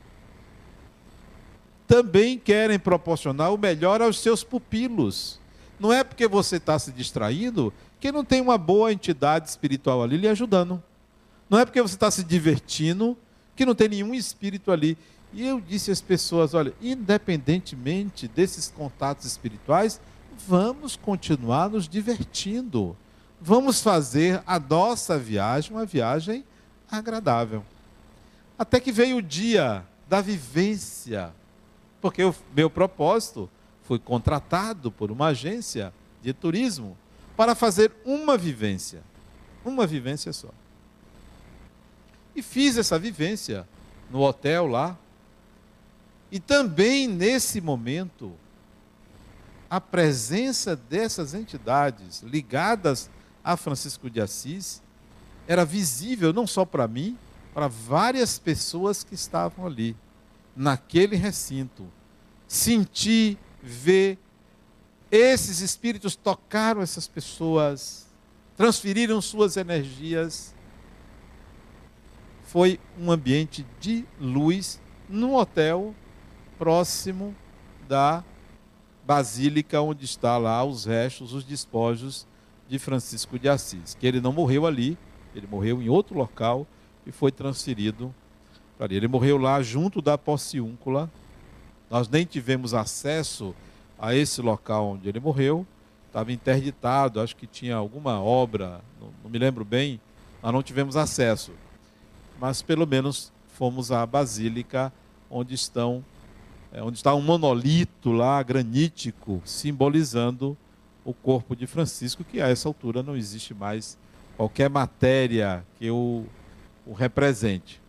[1.86, 5.40] Também querem proporcionar o melhor aos seus pupilos.
[5.78, 10.16] Não é porque você está se distraindo que não tem uma boa entidade espiritual ali
[10.16, 10.80] lhe ajudando.
[11.48, 13.16] Não é porque você está se divertindo
[13.56, 14.96] que não tem nenhum espírito ali.
[15.32, 20.00] E eu disse às pessoas: olha, independentemente desses contatos espirituais,
[20.46, 22.96] vamos continuar nos divertindo.
[23.40, 26.44] Vamos fazer a nossa viagem uma viagem
[26.90, 27.64] agradável.
[28.58, 31.32] Até que veio o dia da vivência,
[32.00, 33.48] porque o meu propósito
[33.84, 36.96] foi contratado por uma agência de turismo
[37.36, 39.02] para fazer uma vivência,
[39.64, 40.50] uma vivência só.
[42.36, 43.66] E fiz essa vivência
[44.10, 44.98] no hotel lá.
[46.30, 48.32] E também nesse momento,
[49.68, 53.10] a presença dessas entidades ligadas
[53.42, 54.82] a Francisco de Assis
[55.46, 57.18] era visível não só para mim,
[57.52, 59.96] para várias pessoas que estavam ali,
[60.54, 61.86] naquele recinto.
[62.46, 64.18] Senti, ver,
[65.10, 68.06] esses espíritos tocaram essas pessoas,
[68.56, 70.54] transferiram suas energias
[72.50, 75.94] foi um ambiente de luz num hotel
[76.60, 77.34] próximo
[77.88, 78.22] da
[79.06, 82.26] basílica onde está lá os restos, os despojos
[82.68, 84.98] de Francisco de Assis, que ele não morreu ali,
[85.34, 86.66] ele morreu em outro local
[87.06, 88.14] e foi transferido
[88.76, 88.96] para ali.
[88.96, 91.10] Ele morreu lá junto da Pociúncula.
[91.88, 93.54] Nós nem tivemos acesso
[93.98, 95.66] a esse local onde ele morreu.
[96.06, 99.98] Estava interditado, acho que tinha alguma obra, não, não me lembro bem,
[100.42, 101.52] nós não tivemos acesso
[102.40, 104.90] mas pelo menos fomos à basílica
[105.30, 106.02] onde estão
[106.72, 110.56] é, onde está um monolito lá granítico simbolizando
[111.04, 113.98] o corpo de Francisco, que a essa altura não existe mais
[114.36, 116.24] qualquer matéria que o,
[116.86, 117.80] o represente.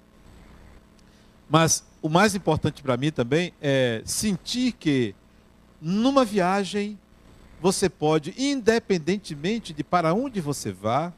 [1.49, 5.13] Mas o mais importante para mim também é sentir que
[5.81, 6.97] numa viagem
[7.61, 11.13] você pode, independentemente de para onde você vá,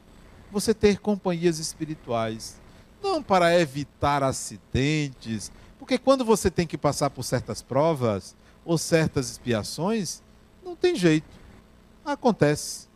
[0.52, 2.60] você ter companhias espirituais
[3.04, 5.52] não para evitar acidentes,
[5.84, 10.22] porque quando você tem que passar por certas provas ou certas expiações,
[10.64, 11.28] não tem jeito.
[12.02, 12.88] Acontece.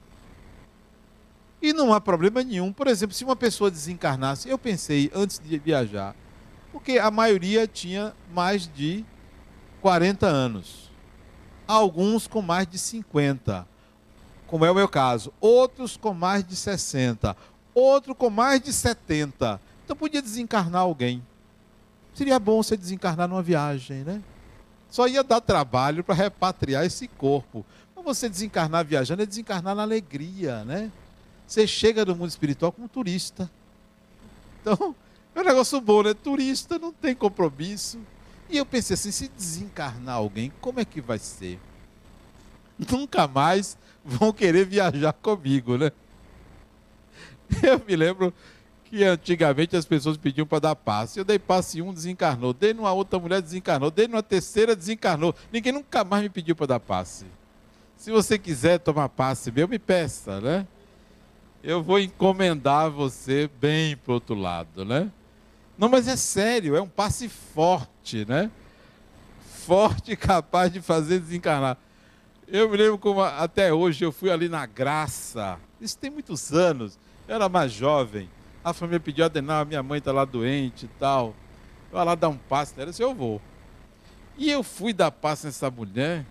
[1.61, 2.73] E não há problema nenhum.
[2.73, 6.17] Por exemplo, se uma pessoa desencarnasse, eu pensei antes de viajar,
[6.73, 9.05] porque a maioria tinha mais de
[9.83, 10.91] 40 anos.
[11.67, 13.69] Alguns com mais de 50,
[14.47, 15.31] como é o meu caso.
[15.43, 17.37] Outros com mais de 60.
[17.75, 19.61] Outro com mais de 70.
[19.85, 21.23] Então podia desencarnar alguém.
[22.19, 24.21] Seria bom você desencarnar numa viagem, né?
[24.91, 27.65] Só ia dar trabalho para repatriar esse corpo.
[27.95, 30.91] Mas você desencarnar viajando é desencarnar na alegria, né?
[31.47, 33.49] Você chega no mundo espiritual como turista.
[34.61, 34.97] Então,
[35.33, 36.13] é um negócio bom, né?
[36.13, 38.01] Turista não tem compromisso.
[38.51, 41.61] E eu pensei assim, se desencarnar alguém, como é que vai ser?
[42.77, 45.93] Nunca mais vão querer viajar comigo, né?
[47.63, 48.35] Eu me lembro
[48.89, 51.19] que antigamente as pessoas pediam para dar passe.
[51.19, 52.55] Eu dei passe um, desencarnou.
[52.55, 53.91] Dei numa outra mulher, desencarnou.
[53.91, 55.35] Dei numa terceira, desencarnou.
[55.53, 57.27] Ninguém nunca mais me pediu para dar passe.
[57.99, 60.67] Se você quiser tomar passe meu, me peça, né?
[61.63, 65.11] Eu vou encomendar você bem para outro lado, né?
[65.77, 68.51] Não, mas é sério, é um passe forte, né?
[69.67, 71.77] Forte capaz de fazer desencarnar.
[72.47, 75.59] Eu me lembro como até hoje eu fui ali na Graça.
[75.79, 76.99] Isso tem muitos anos.
[77.29, 78.31] Eu era mais jovem
[78.71, 81.35] a família pediu Adenal, minha mãe está lá doente e tal.
[81.91, 83.41] Vai lá dar um passe nela, disse, eu vou.
[84.37, 86.25] E eu fui dar passe nessa mulher.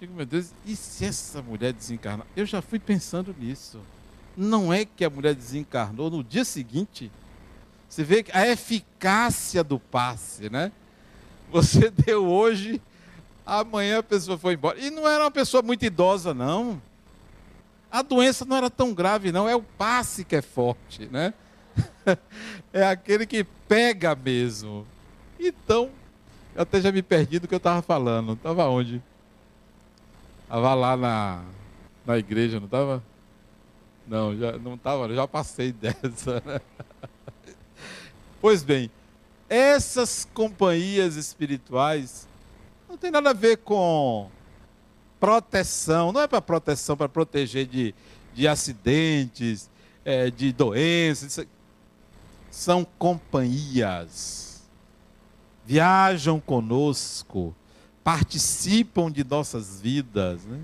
[0.00, 2.26] Digo, meu Deus, e se essa mulher desencarnar?
[2.36, 3.80] Eu já fui pensando nisso.
[4.36, 7.10] Não é que a mulher desencarnou no dia seguinte?
[7.88, 10.72] Você vê a eficácia do passe, né?
[11.50, 12.80] Você deu hoje,
[13.44, 14.78] amanhã a pessoa foi embora.
[14.78, 16.80] E não era uma pessoa muito idosa, não.
[17.90, 19.48] A doença não era tão grave, não.
[19.48, 21.34] É o passe que é forte, né?
[22.72, 24.86] é aquele que pega mesmo.
[25.38, 25.90] Então,
[26.54, 28.34] eu até já me perdi do que eu estava falando.
[28.34, 29.02] Estava onde?
[30.42, 31.44] Estava lá na,
[32.04, 33.02] na igreja, não estava?
[34.06, 36.42] Não, já não estava, já passei dessa.
[36.44, 36.60] Né?
[38.40, 38.90] Pois bem,
[39.48, 42.28] essas companhias espirituais
[42.88, 44.28] não tem nada a ver com
[45.20, 47.94] proteção, não é para proteção, para proteger de,
[48.34, 49.70] de acidentes,
[50.04, 51.46] é, de doenças.
[52.50, 54.68] São companhias.
[55.64, 57.54] Viajam conosco,
[58.02, 60.60] participam de nossas vidas, né?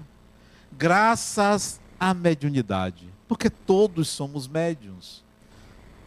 [0.77, 5.25] graças à mediunidade, porque todos somos médiums.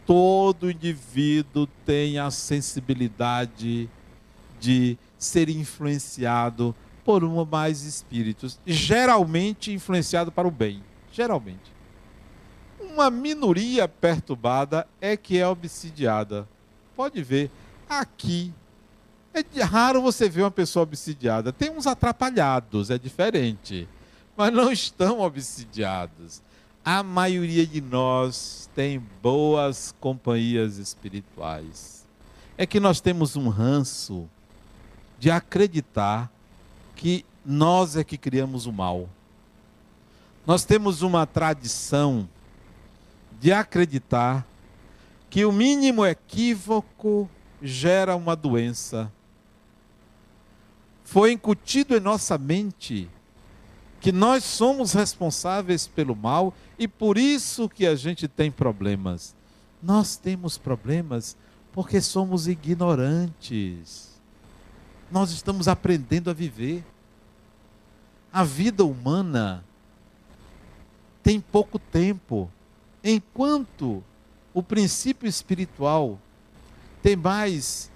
[0.06, 3.88] Todo indivíduo tem a sensibilidade
[4.60, 6.74] de ser influenciado
[7.04, 11.72] por um ou mais espíritos, geralmente influenciado para o bem, geralmente.
[13.00, 16.46] Uma minoria perturbada é que é obsidiada.
[16.94, 17.50] Pode ver,
[17.88, 18.52] aqui
[19.32, 21.50] é raro você ver uma pessoa obsidiada.
[21.50, 23.88] Tem uns atrapalhados, é diferente,
[24.36, 26.42] mas não estão obsidiados.
[26.84, 32.06] A maioria de nós tem boas companhias espirituais.
[32.58, 34.28] É que nós temos um ranço
[35.18, 36.30] de acreditar
[36.94, 39.08] que nós é que criamos o mal.
[40.46, 42.28] Nós temos uma tradição
[43.40, 44.46] de acreditar
[45.28, 47.28] que o mínimo equívoco
[47.62, 49.10] gera uma doença.
[51.02, 53.08] Foi incutido em nossa mente
[54.00, 59.34] que nós somos responsáveis pelo mal e por isso que a gente tem problemas.
[59.82, 61.36] Nós temos problemas
[61.72, 64.10] porque somos ignorantes
[65.10, 66.84] nós estamos aprendendo a viver.
[68.32, 69.64] A vida humana
[71.22, 72.50] tem pouco tempo,
[73.02, 74.02] enquanto
[74.52, 76.18] o princípio espiritual
[77.02, 77.90] tem mais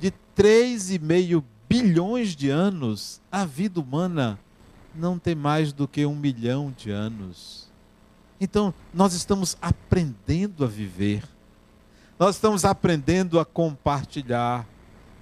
[0.00, 4.38] de 3,5 bilhões de anos, a vida humana
[4.94, 7.68] não tem mais do que um milhão de anos.
[8.40, 11.24] Então, nós estamos aprendendo a viver,
[12.18, 14.66] nós estamos aprendendo a compartilhar,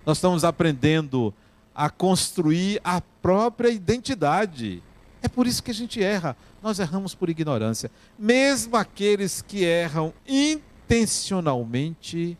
[0.04, 1.32] nós estamos aprendendo
[1.74, 4.82] a construir a própria identidade.
[5.22, 6.36] É por isso que a gente erra.
[6.62, 7.90] Nós erramos por ignorância.
[8.18, 12.38] Mesmo aqueles que erram intencionalmente,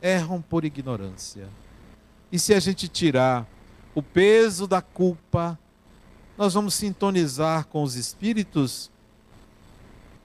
[0.00, 1.46] erram por ignorância.
[2.30, 3.44] E se a gente tirar
[3.94, 5.58] o peso da culpa,
[6.36, 8.90] nós vamos sintonizar com os espíritos,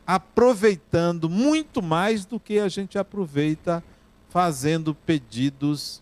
[0.05, 3.83] aproveitando muito mais do que a gente aproveita
[4.29, 6.01] fazendo pedidos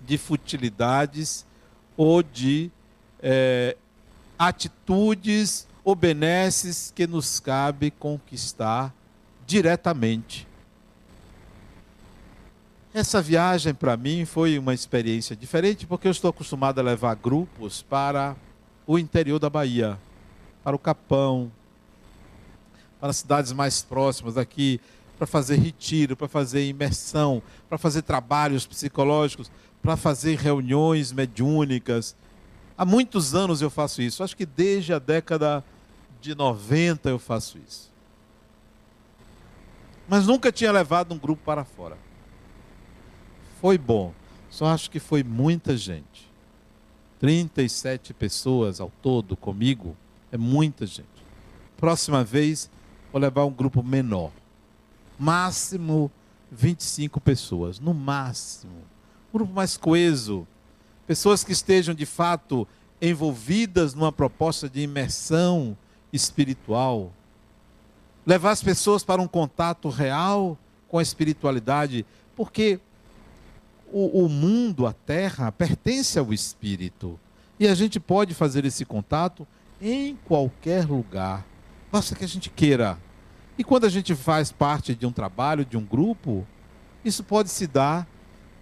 [0.00, 1.46] de futilidades
[1.96, 2.70] ou de
[3.22, 3.76] é,
[4.48, 8.92] atitudes ou benesses que nos cabe conquistar
[9.46, 10.48] diretamente.
[12.92, 17.82] Essa viagem para mim foi uma experiência diferente porque eu estou acostumado a levar grupos
[17.82, 18.36] para
[18.86, 19.98] o interior da Bahia,
[20.62, 21.50] para o Capão,
[23.00, 24.80] para cidades mais próximas aqui,
[25.18, 32.16] para fazer retiro, para fazer imersão, para fazer trabalhos psicológicos, para fazer reuniões mediúnicas.
[32.76, 34.22] Há muitos anos eu faço isso.
[34.22, 35.64] Acho que desde a década
[36.20, 37.90] de 90 eu faço isso.
[40.08, 41.96] Mas nunca tinha levado um grupo para fora.
[43.60, 44.12] Foi bom.
[44.50, 46.30] Só acho que foi muita gente.
[47.18, 49.96] 37 pessoas ao todo comigo.
[50.30, 51.08] É muita gente.
[51.76, 52.70] Próxima vez,
[53.12, 54.30] vou levar um grupo menor
[55.22, 56.10] máximo
[56.50, 58.74] 25 pessoas, no máximo.
[59.32, 60.46] Um grupo mais coeso.
[61.12, 62.66] Pessoas que estejam de fato
[62.98, 65.76] envolvidas numa proposta de imersão
[66.10, 67.12] espiritual.
[68.24, 70.56] Levar as pessoas para um contato real
[70.88, 72.80] com a espiritualidade, porque
[73.92, 77.20] o, o mundo, a terra, pertence ao espírito.
[77.60, 79.46] E a gente pode fazer esse contato
[79.82, 81.44] em qualquer lugar.
[81.92, 82.98] Basta que a gente queira
[83.58, 86.46] e quando a gente faz parte de um trabalho, de um grupo,
[87.04, 88.08] isso pode se dar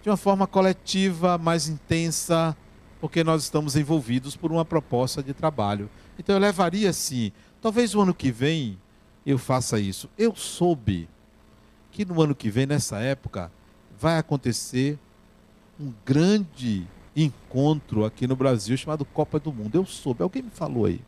[0.01, 2.55] de uma forma coletiva, mais intensa,
[2.99, 5.89] porque nós estamos envolvidos por uma proposta de trabalho.
[6.17, 7.31] Então eu levaria assim,
[7.61, 8.77] talvez o ano que vem
[9.25, 10.09] eu faça isso.
[10.17, 11.07] Eu soube
[11.91, 13.51] que no ano que vem, nessa época,
[13.99, 14.97] vai acontecer
[15.79, 19.75] um grande encontro aqui no Brasil chamado Copa do Mundo.
[19.75, 21.01] Eu soube, alguém me falou aí.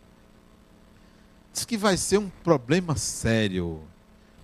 [1.51, 3.81] Diz que vai ser um problema sério.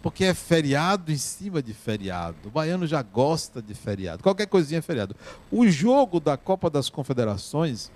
[0.02, 2.38] Porque é feriado em cima de feriado.
[2.45, 4.24] O baiano já gosta de feriado.
[4.24, 5.16] Qualquer coisinha é feriado.
[5.52, 7.91] O jogo da Copa das Confederações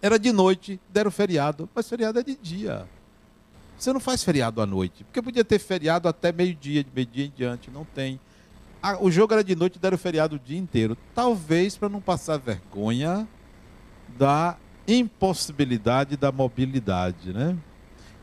[0.00, 1.68] era de noite, deram feriado.
[1.74, 2.86] Mas feriado é de dia.
[3.78, 5.04] Você não faz feriado à noite.
[5.04, 7.70] Porque podia ter feriado até meio-dia, de meio-dia em diante.
[7.70, 8.18] Não tem.
[8.82, 10.96] Ah, o jogo era de noite, deram feriado o dia inteiro.
[11.14, 13.28] Talvez para não passar vergonha
[14.16, 17.56] da impossibilidade da mobilidade, né?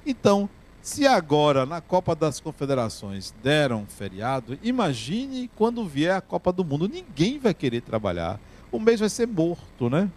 [0.05, 0.49] Então,
[0.85, 6.87] se agora na Copa das Confederações deram feriado, imagine quando vier a Copa do Mundo,
[6.87, 8.39] ninguém vai querer trabalhar.
[8.71, 10.07] O mês vai ser morto, né?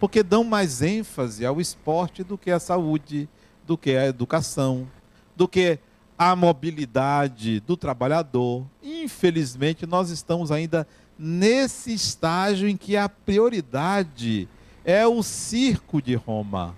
[0.00, 3.28] Porque dão mais ênfase ao esporte do que à saúde,
[3.64, 4.88] do que à educação,
[5.36, 5.78] do que
[6.18, 8.66] à mobilidade do trabalhador.
[8.82, 10.84] Infelizmente, nós estamos ainda
[11.16, 14.48] nesse estágio em que a prioridade
[14.84, 16.74] é o circo de Roma.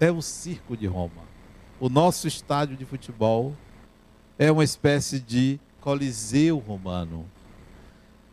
[0.00, 1.27] É o circo de Roma.
[1.80, 3.54] O nosso estádio de futebol
[4.38, 7.24] é uma espécie de coliseu romano.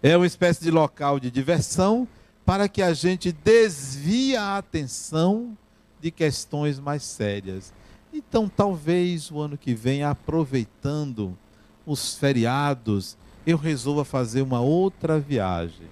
[0.01, 2.07] É uma espécie de local de diversão
[2.43, 5.57] para que a gente desvie a atenção
[5.99, 7.73] de questões mais sérias.
[8.13, 11.37] Então, talvez o ano que vem, aproveitando
[11.85, 15.87] os feriados, eu resolva fazer uma outra viagem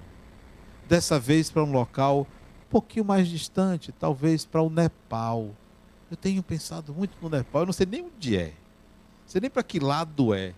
[0.87, 2.21] dessa vez para um local
[2.65, 5.51] um pouquinho mais distante, talvez para o Nepal.
[6.13, 9.49] Eu tenho pensado muito no Nepal, eu não sei nem onde é, não sei nem
[9.49, 10.53] para que lado é,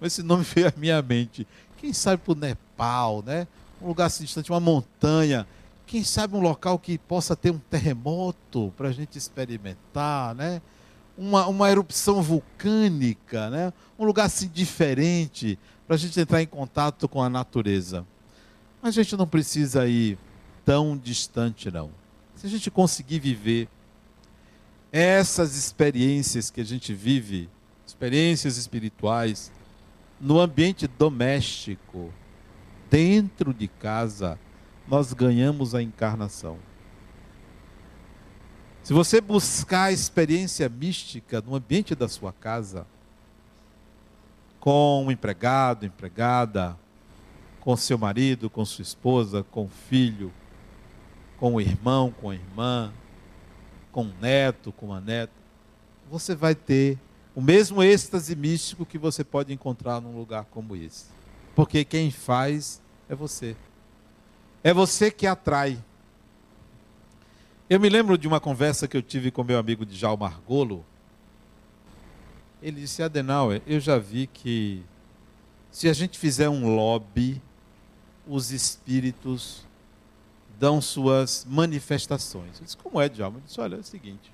[0.00, 1.46] mas esse nome veio à minha mente.
[1.76, 3.46] Quem sabe para o Nepal, né?
[3.80, 5.46] Um lugar assim distante, uma montanha.
[5.86, 10.60] Quem sabe um local que possa ter um terremoto para a gente experimentar, né?
[11.16, 13.72] Uma, uma erupção vulcânica, né?
[13.96, 18.04] Um lugar assim diferente para a gente entrar em contato com a natureza.
[18.82, 20.18] A gente não precisa ir
[20.64, 21.92] tão distante, não.
[22.34, 23.68] Se a gente conseguir viver
[24.96, 27.50] essas experiências que a gente vive,
[27.86, 29.52] experiências espirituais,
[30.18, 32.10] no ambiente doméstico,
[32.90, 34.38] dentro de casa,
[34.88, 36.56] nós ganhamos a encarnação.
[38.82, 42.86] Se você buscar a experiência mística no ambiente da sua casa,
[44.58, 46.74] com o empregado, empregada,
[47.60, 50.32] com seu marido, com sua esposa, com o filho,
[51.36, 52.90] com o irmão, com a irmã,
[53.96, 55.32] com o neto, com a neta,
[56.10, 56.98] você vai ter
[57.34, 61.06] o mesmo êxtase místico que você pode encontrar num lugar como esse.
[61.54, 63.56] Porque quem faz é você.
[64.62, 65.82] É você que atrai.
[67.70, 70.84] Eu me lembro de uma conversa que eu tive com meu amigo Djalma Margolo.
[72.60, 74.84] Ele disse: Adenauer, eu já vi que
[75.70, 77.40] se a gente fizer um lobby
[78.26, 79.65] os espíritos
[80.58, 82.58] dão suas manifestações.
[82.58, 83.38] Eu disse, como é, Djalma?
[83.38, 84.32] Eu disse, olha, é o seguinte.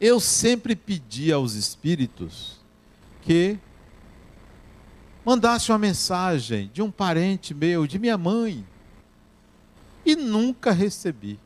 [0.00, 2.58] Eu sempre pedi aos espíritos
[3.22, 3.58] que
[5.24, 8.64] mandasse uma mensagem de um parente meu, de minha mãe,
[10.04, 11.38] e nunca recebi.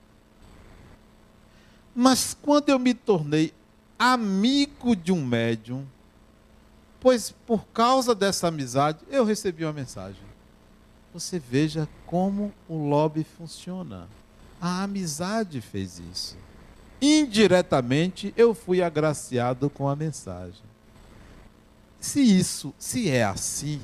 [1.95, 3.53] Mas quando eu me tornei
[3.99, 5.87] amigo de um médium,
[7.01, 10.32] pois por causa dessa amizade eu recebi uma mensagem
[11.13, 14.09] você veja como o lobby funciona.
[14.61, 16.37] A amizade fez isso.
[17.01, 20.63] Indiretamente eu fui agraciado com a mensagem.
[22.01, 23.81] Se isso, se é assim,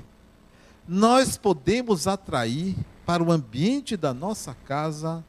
[0.86, 5.24] nós podemos atrair para o ambiente da nossa casa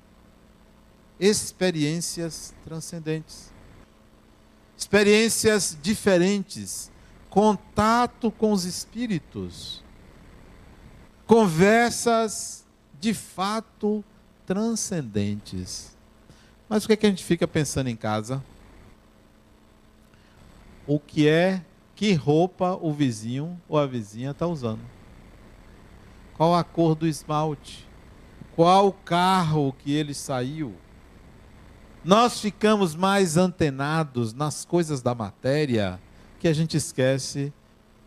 [1.19, 3.51] experiências transcendentes.
[4.77, 6.89] Experiências diferentes,
[7.29, 9.83] contato com os espíritos
[11.29, 12.65] conversas
[12.99, 14.03] de fato
[14.47, 15.95] transcendentes.
[16.67, 18.43] Mas o que, é que a gente fica pensando em casa?
[20.87, 21.63] O que é,
[21.95, 24.81] que roupa o vizinho ou a vizinha está usando?
[26.35, 27.87] Qual a cor do esmalte?
[28.55, 30.73] Qual o carro que ele saiu?
[32.03, 35.99] Nós ficamos mais antenados nas coisas da matéria
[36.39, 37.53] que a gente esquece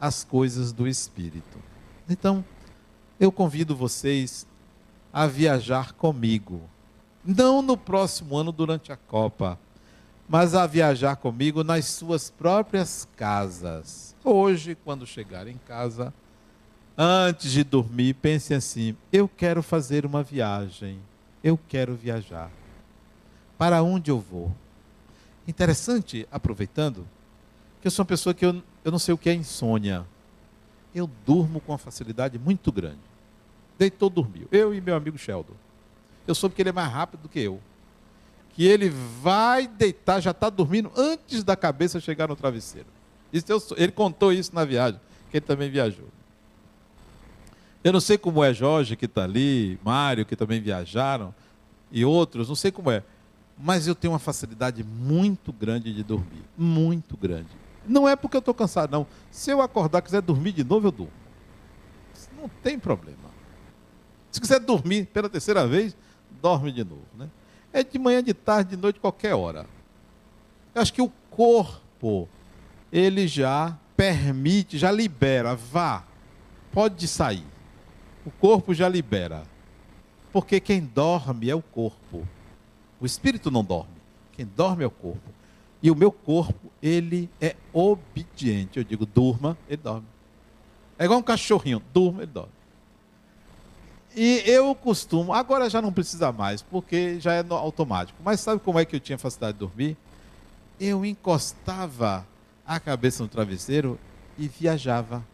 [0.00, 1.62] as coisas do espírito.
[2.08, 2.44] Então,
[3.22, 4.44] eu convido vocês
[5.12, 6.60] a viajar comigo.
[7.24, 9.56] Não no próximo ano durante a Copa,
[10.28, 14.16] mas a viajar comigo nas suas próprias casas.
[14.24, 16.12] Hoje, quando chegar em casa,
[16.98, 20.98] antes de dormir, pense assim: eu quero fazer uma viagem,
[21.44, 22.50] eu quero viajar.
[23.56, 24.52] Para onde eu vou?
[25.46, 27.06] Interessante, aproveitando,
[27.80, 30.04] que eu sou uma pessoa que eu, eu não sei o que é insônia.
[30.92, 33.11] Eu durmo com uma facilidade muito grande
[33.78, 34.46] deitou, dormiu.
[34.50, 35.54] Eu e meu amigo Sheldon.
[36.26, 37.60] Eu soube que ele é mais rápido do que eu.
[38.54, 42.88] Que ele vai deitar, já está dormindo antes da cabeça chegar no travesseiro.
[43.32, 45.00] Isso eu, ele contou isso na viagem,
[45.30, 46.06] que ele também viajou.
[47.82, 51.34] Eu não sei como é Jorge, que está ali, Mário, que também viajaram,
[51.90, 53.02] e outros, não sei como é.
[53.58, 56.42] mas eu tenho uma facilidade muito grande de dormir.
[56.56, 57.48] Muito grande.
[57.86, 59.06] Não é porque eu estou cansado, não.
[59.30, 61.12] Se eu acordar quiser dormir de novo, eu durmo.
[62.36, 63.31] Não tem problema.
[64.32, 65.94] Se quiser dormir pela terceira vez,
[66.40, 67.06] dorme de novo.
[67.16, 67.28] Né?
[67.72, 69.66] É de manhã, de tarde, de noite, qualquer hora.
[70.74, 72.26] Eu acho que o corpo,
[72.90, 76.04] ele já permite, já libera, vá,
[76.72, 77.44] pode sair.
[78.24, 79.44] O corpo já libera.
[80.32, 82.26] Porque quem dorme é o corpo.
[82.98, 84.00] O espírito não dorme.
[84.32, 85.30] Quem dorme é o corpo.
[85.82, 88.78] E o meu corpo, ele é obediente.
[88.78, 90.06] Eu digo, durma, ele dorme.
[90.98, 92.61] É igual um cachorrinho, durma, ele dorme.
[94.14, 98.18] E eu costumo, agora já não precisa mais, porque já é automático.
[98.22, 99.96] Mas sabe como é que eu tinha facilidade de dormir?
[100.78, 102.26] Eu encostava
[102.66, 103.98] a cabeça no travesseiro
[104.38, 105.24] e viajava.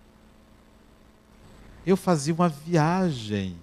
[1.85, 3.57] Eu fazia uma viagem.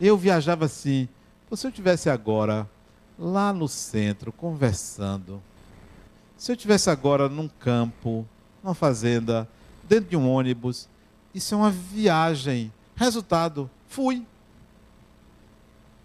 [0.00, 1.08] Eu viajava assim.
[1.52, 2.68] Se eu tivesse agora
[3.16, 5.40] lá no centro conversando,
[6.36, 8.26] se eu tivesse agora num campo,
[8.62, 9.48] numa fazenda,
[9.84, 10.88] dentro de um ônibus,
[11.32, 12.72] isso é uma viagem.
[12.96, 14.26] Resultado, fui.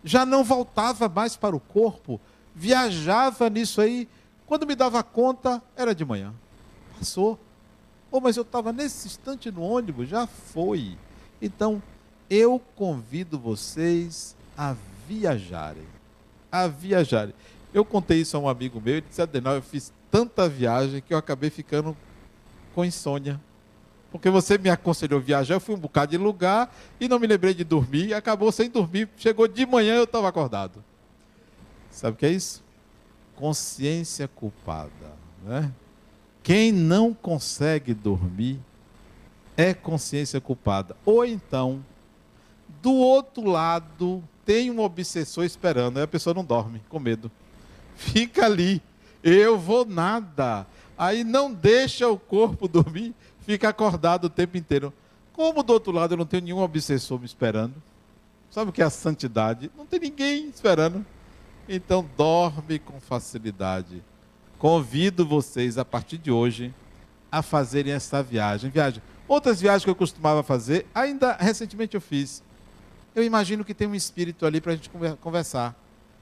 [0.03, 2.19] Já não voltava mais para o corpo,
[2.55, 4.07] viajava nisso aí.
[4.45, 6.33] Quando me dava conta, era de manhã.
[6.97, 7.39] Passou.
[8.11, 10.97] Oh, mas eu estava nesse instante no ônibus, já foi.
[11.41, 11.81] Então,
[12.29, 14.75] eu convido vocês a
[15.07, 15.85] viajarem.
[16.51, 17.33] A viajarem.
[17.73, 21.13] Eu contei isso a um amigo meu, ele disse, Adenal, eu fiz tanta viagem que
[21.13, 21.95] eu acabei ficando
[22.73, 23.39] com insônia.
[24.11, 27.53] Porque você me aconselhou viajar, eu fui um bocado de lugar e não me lembrei
[27.53, 29.07] de dormir, acabou sem dormir.
[29.17, 30.83] Chegou de manhã eu estava acordado.
[31.91, 32.63] Sabe o que é isso?
[33.35, 34.89] Consciência culpada.
[35.43, 35.71] Né?
[36.41, 38.59] Quem não consegue dormir
[39.55, 40.95] é consciência culpada.
[41.05, 41.83] Ou então,
[42.81, 47.29] do outro lado, tem um obsessor esperando, aí a pessoa não dorme, com medo.
[47.95, 48.81] Fica ali,
[49.23, 50.65] eu vou nada.
[50.97, 53.13] Aí não deixa o corpo dormir,
[53.53, 54.93] fica acordado o tempo inteiro.
[55.33, 57.73] Como do outro lado eu não tenho nenhum obsessor me esperando,
[58.51, 59.71] sabe o que é a santidade?
[59.75, 61.03] Não tem ninguém esperando.
[61.67, 64.03] Então dorme com facilidade.
[64.59, 66.71] Convido vocês a partir de hoje
[67.31, 68.69] a fazerem essa viagem.
[68.69, 69.01] Viagem.
[69.27, 72.43] Outras viagens que eu costumava fazer, ainda recentemente eu fiz.
[73.15, 74.91] Eu imagino que tem um espírito ali para a gente
[75.21, 75.75] conversar.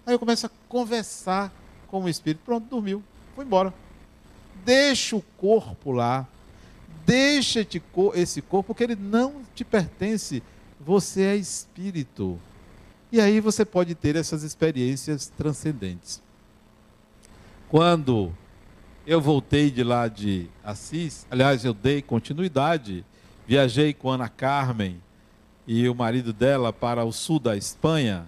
[0.06, 1.52] Aí eu começo a conversar
[1.88, 2.42] com o espírito.
[2.46, 3.04] Pronto, dormiu.
[3.36, 3.74] Foi embora.
[4.64, 6.26] Deixa o corpo lá.
[7.08, 7.66] Deixa
[8.16, 10.44] esse corpo, porque ele não te pertence.
[10.78, 12.38] Você é espírito.
[13.10, 16.22] E aí você pode ter essas experiências transcendentes.
[17.70, 18.36] Quando
[19.06, 23.06] eu voltei de lá de Assis, aliás, eu dei continuidade,
[23.48, 25.02] viajei com Ana Carmen
[25.66, 28.28] e o marido dela para o sul da Espanha,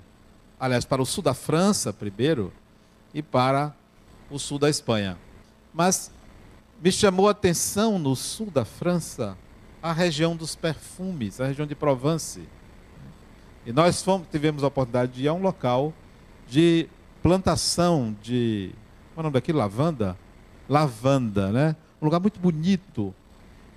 [0.58, 2.54] aliás, para o sul da França primeiro
[3.14, 3.76] e para
[4.32, 5.18] o sul da Espanha.
[5.74, 6.12] Mas
[6.82, 9.38] me chamou a atenção no sul da França
[9.82, 12.42] a região dos perfumes, a região de Provence.
[13.66, 15.94] E nós fomos, tivemos a oportunidade de ir a um local
[16.48, 16.88] de
[17.22, 18.72] plantação de
[19.14, 19.60] qual é o nome daquilo?
[19.60, 20.18] Lavanda?
[20.68, 21.76] Lavanda, né?
[22.02, 23.14] Um lugar muito bonito.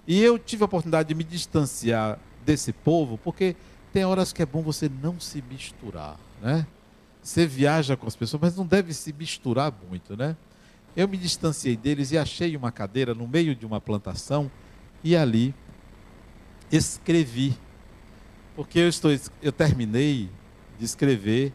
[0.07, 3.57] E eu tive a oportunidade de me distanciar desse povo, porque
[3.93, 6.67] tem horas que é bom você não se misturar, né?
[7.23, 10.37] Você viaja com as pessoas, mas não deve se misturar muito, né?
[10.97, 14.51] Eu me distanciei deles e achei uma cadeira no meio de uma plantação
[15.03, 15.55] e ali
[16.71, 17.57] escrevi.
[18.55, 20.29] Porque eu estou eu terminei
[20.79, 21.53] de escrever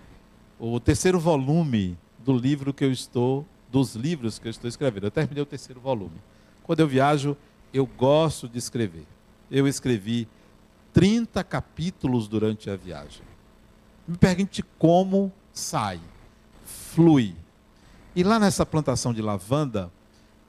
[0.59, 5.05] o terceiro volume do livro que eu estou dos livros que eu estou escrevendo.
[5.05, 6.19] Eu terminei o terceiro volume.
[6.63, 7.37] Quando eu viajo,
[7.73, 9.05] eu gosto de escrever.
[9.51, 10.27] Eu escrevi
[10.93, 13.21] 30 capítulos durante a viagem.
[14.07, 15.99] Me pergunte como sai,
[16.65, 17.35] flui.
[18.17, 19.91] E lá nessa plantação de lavanda,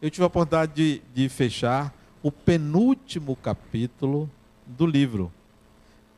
[0.01, 4.31] eu tive a oportunidade de, de fechar o penúltimo capítulo
[4.67, 5.31] do livro.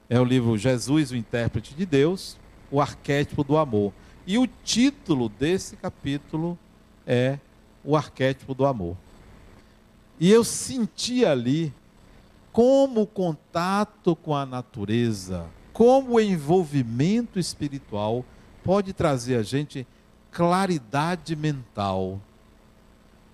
[0.08, 2.38] É o livro Jesus, o intérprete de Deus,
[2.70, 3.92] o arquétipo do amor.
[4.24, 6.56] E o título desse capítulo
[7.04, 7.40] é
[7.82, 8.96] o arquétipo do amor.
[10.20, 11.74] E eu senti ali
[12.52, 18.24] como o contato com a natureza, como o envolvimento espiritual
[18.62, 19.84] pode trazer a gente
[20.30, 22.20] claridade mental,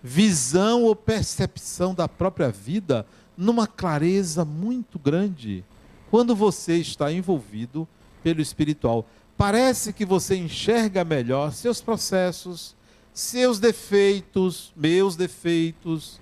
[0.02, 5.64] visão ou percepção da própria vida numa clareza muito grande.
[6.10, 7.86] Quando você está envolvido
[8.22, 12.74] pelo espiritual, parece que você enxerga melhor seus processos,
[13.12, 16.20] seus defeitos, meus defeitos,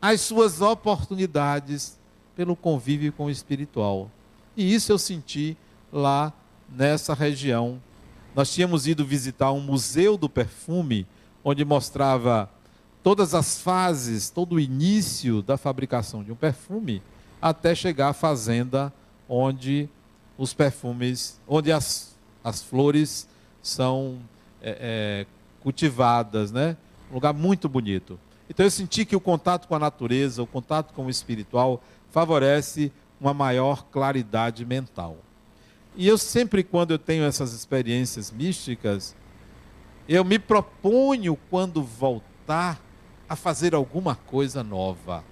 [0.00, 1.98] as suas oportunidades
[2.34, 4.10] pelo convívio com o espiritual.
[4.56, 5.56] E isso eu senti
[5.92, 6.32] lá
[6.68, 7.80] nessa região.
[8.36, 11.06] Nós tínhamos ido visitar um museu do perfume
[11.42, 12.50] onde mostrava
[13.02, 17.02] todas as fases, todo o início da fabricação de um perfume,
[17.40, 18.92] até chegar à fazenda
[19.26, 19.88] onde
[20.36, 22.14] os perfumes, onde as,
[22.44, 23.26] as flores
[23.62, 24.18] são
[24.60, 25.26] é, é,
[25.62, 26.76] cultivadas, né?
[27.10, 28.20] Um lugar muito bonito.
[28.50, 32.92] Então eu senti que o contato com a natureza, o contato com o espiritual, favorece
[33.18, 35.16] uma maior claridade mental.
[35.96, 39.16] E eu sempre, quando eu tenho essas experiências místicas,
[40.08, 42.80] eu me proponho, quando voltar,
[43.28, 45.24] a fazer alguma coisa nova.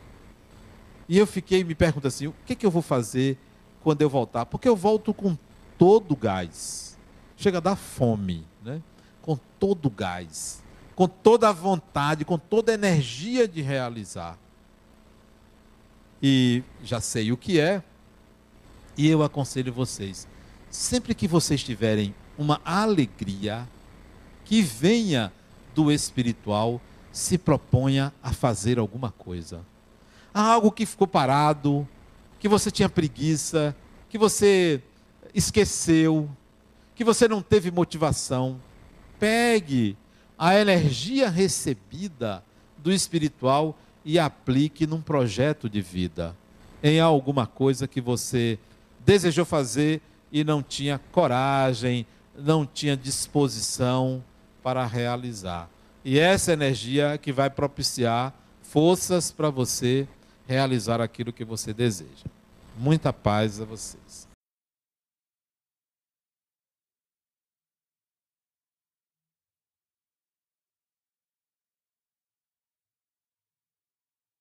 [1.09, 3.39] E eu fiquei me perguntando assim: o que, que eu vou fazer
[3.83, 4.47] quando eu voltar?
[4.47, 5.37] Porque eu volto com
[5.79, 6.97] todo o gás.
[7.37, 8.81] Chega a dar fome, né?
[9.25, 10.62] com todo o gás,
[10.95, 14.39] com toda a vontade, com toda a energia de realizar.
[16.23, 17.83] E já sei o que é,
[18.97, 20.29] e eu aconselho vocês:
[20.75, 23.66] sempre que vocês tiverem uma alegria
[24.45, 25.33] que venha
[25.72, 26.81] do espiritual,
[27.12, 29.61] se proponha a fazer alguma coisa.
[30.35, 31.89] Há algo que ficou parado,
[32.41, 33.75] que você tinha preguiça,
[34.09, 34.83] que você
[35.33, 36.29] esqueceu,
[36.97, 38.61] que você não teve motivação.
[39.16, 39.97] Pegue
[40.37, 42.43] a energia recebida
[42.79, 46.37] do espiritual e aplique num projeto de vida,
[46.83, 48.59] em alguma coisa que você
[49.07, 50.03] desejou fazer
[50.35, 52.05] e não tinha coragem,
[52.37, 54.20] não tinha disposição
[54.64, 55.70] para realizar.
[56.05, 60.09] E essa energia que vai propiciar forças para você
[60.45, 62.26] realizar aquilo que você deseja.
[62.76, 64.26] Muita paz a vocês.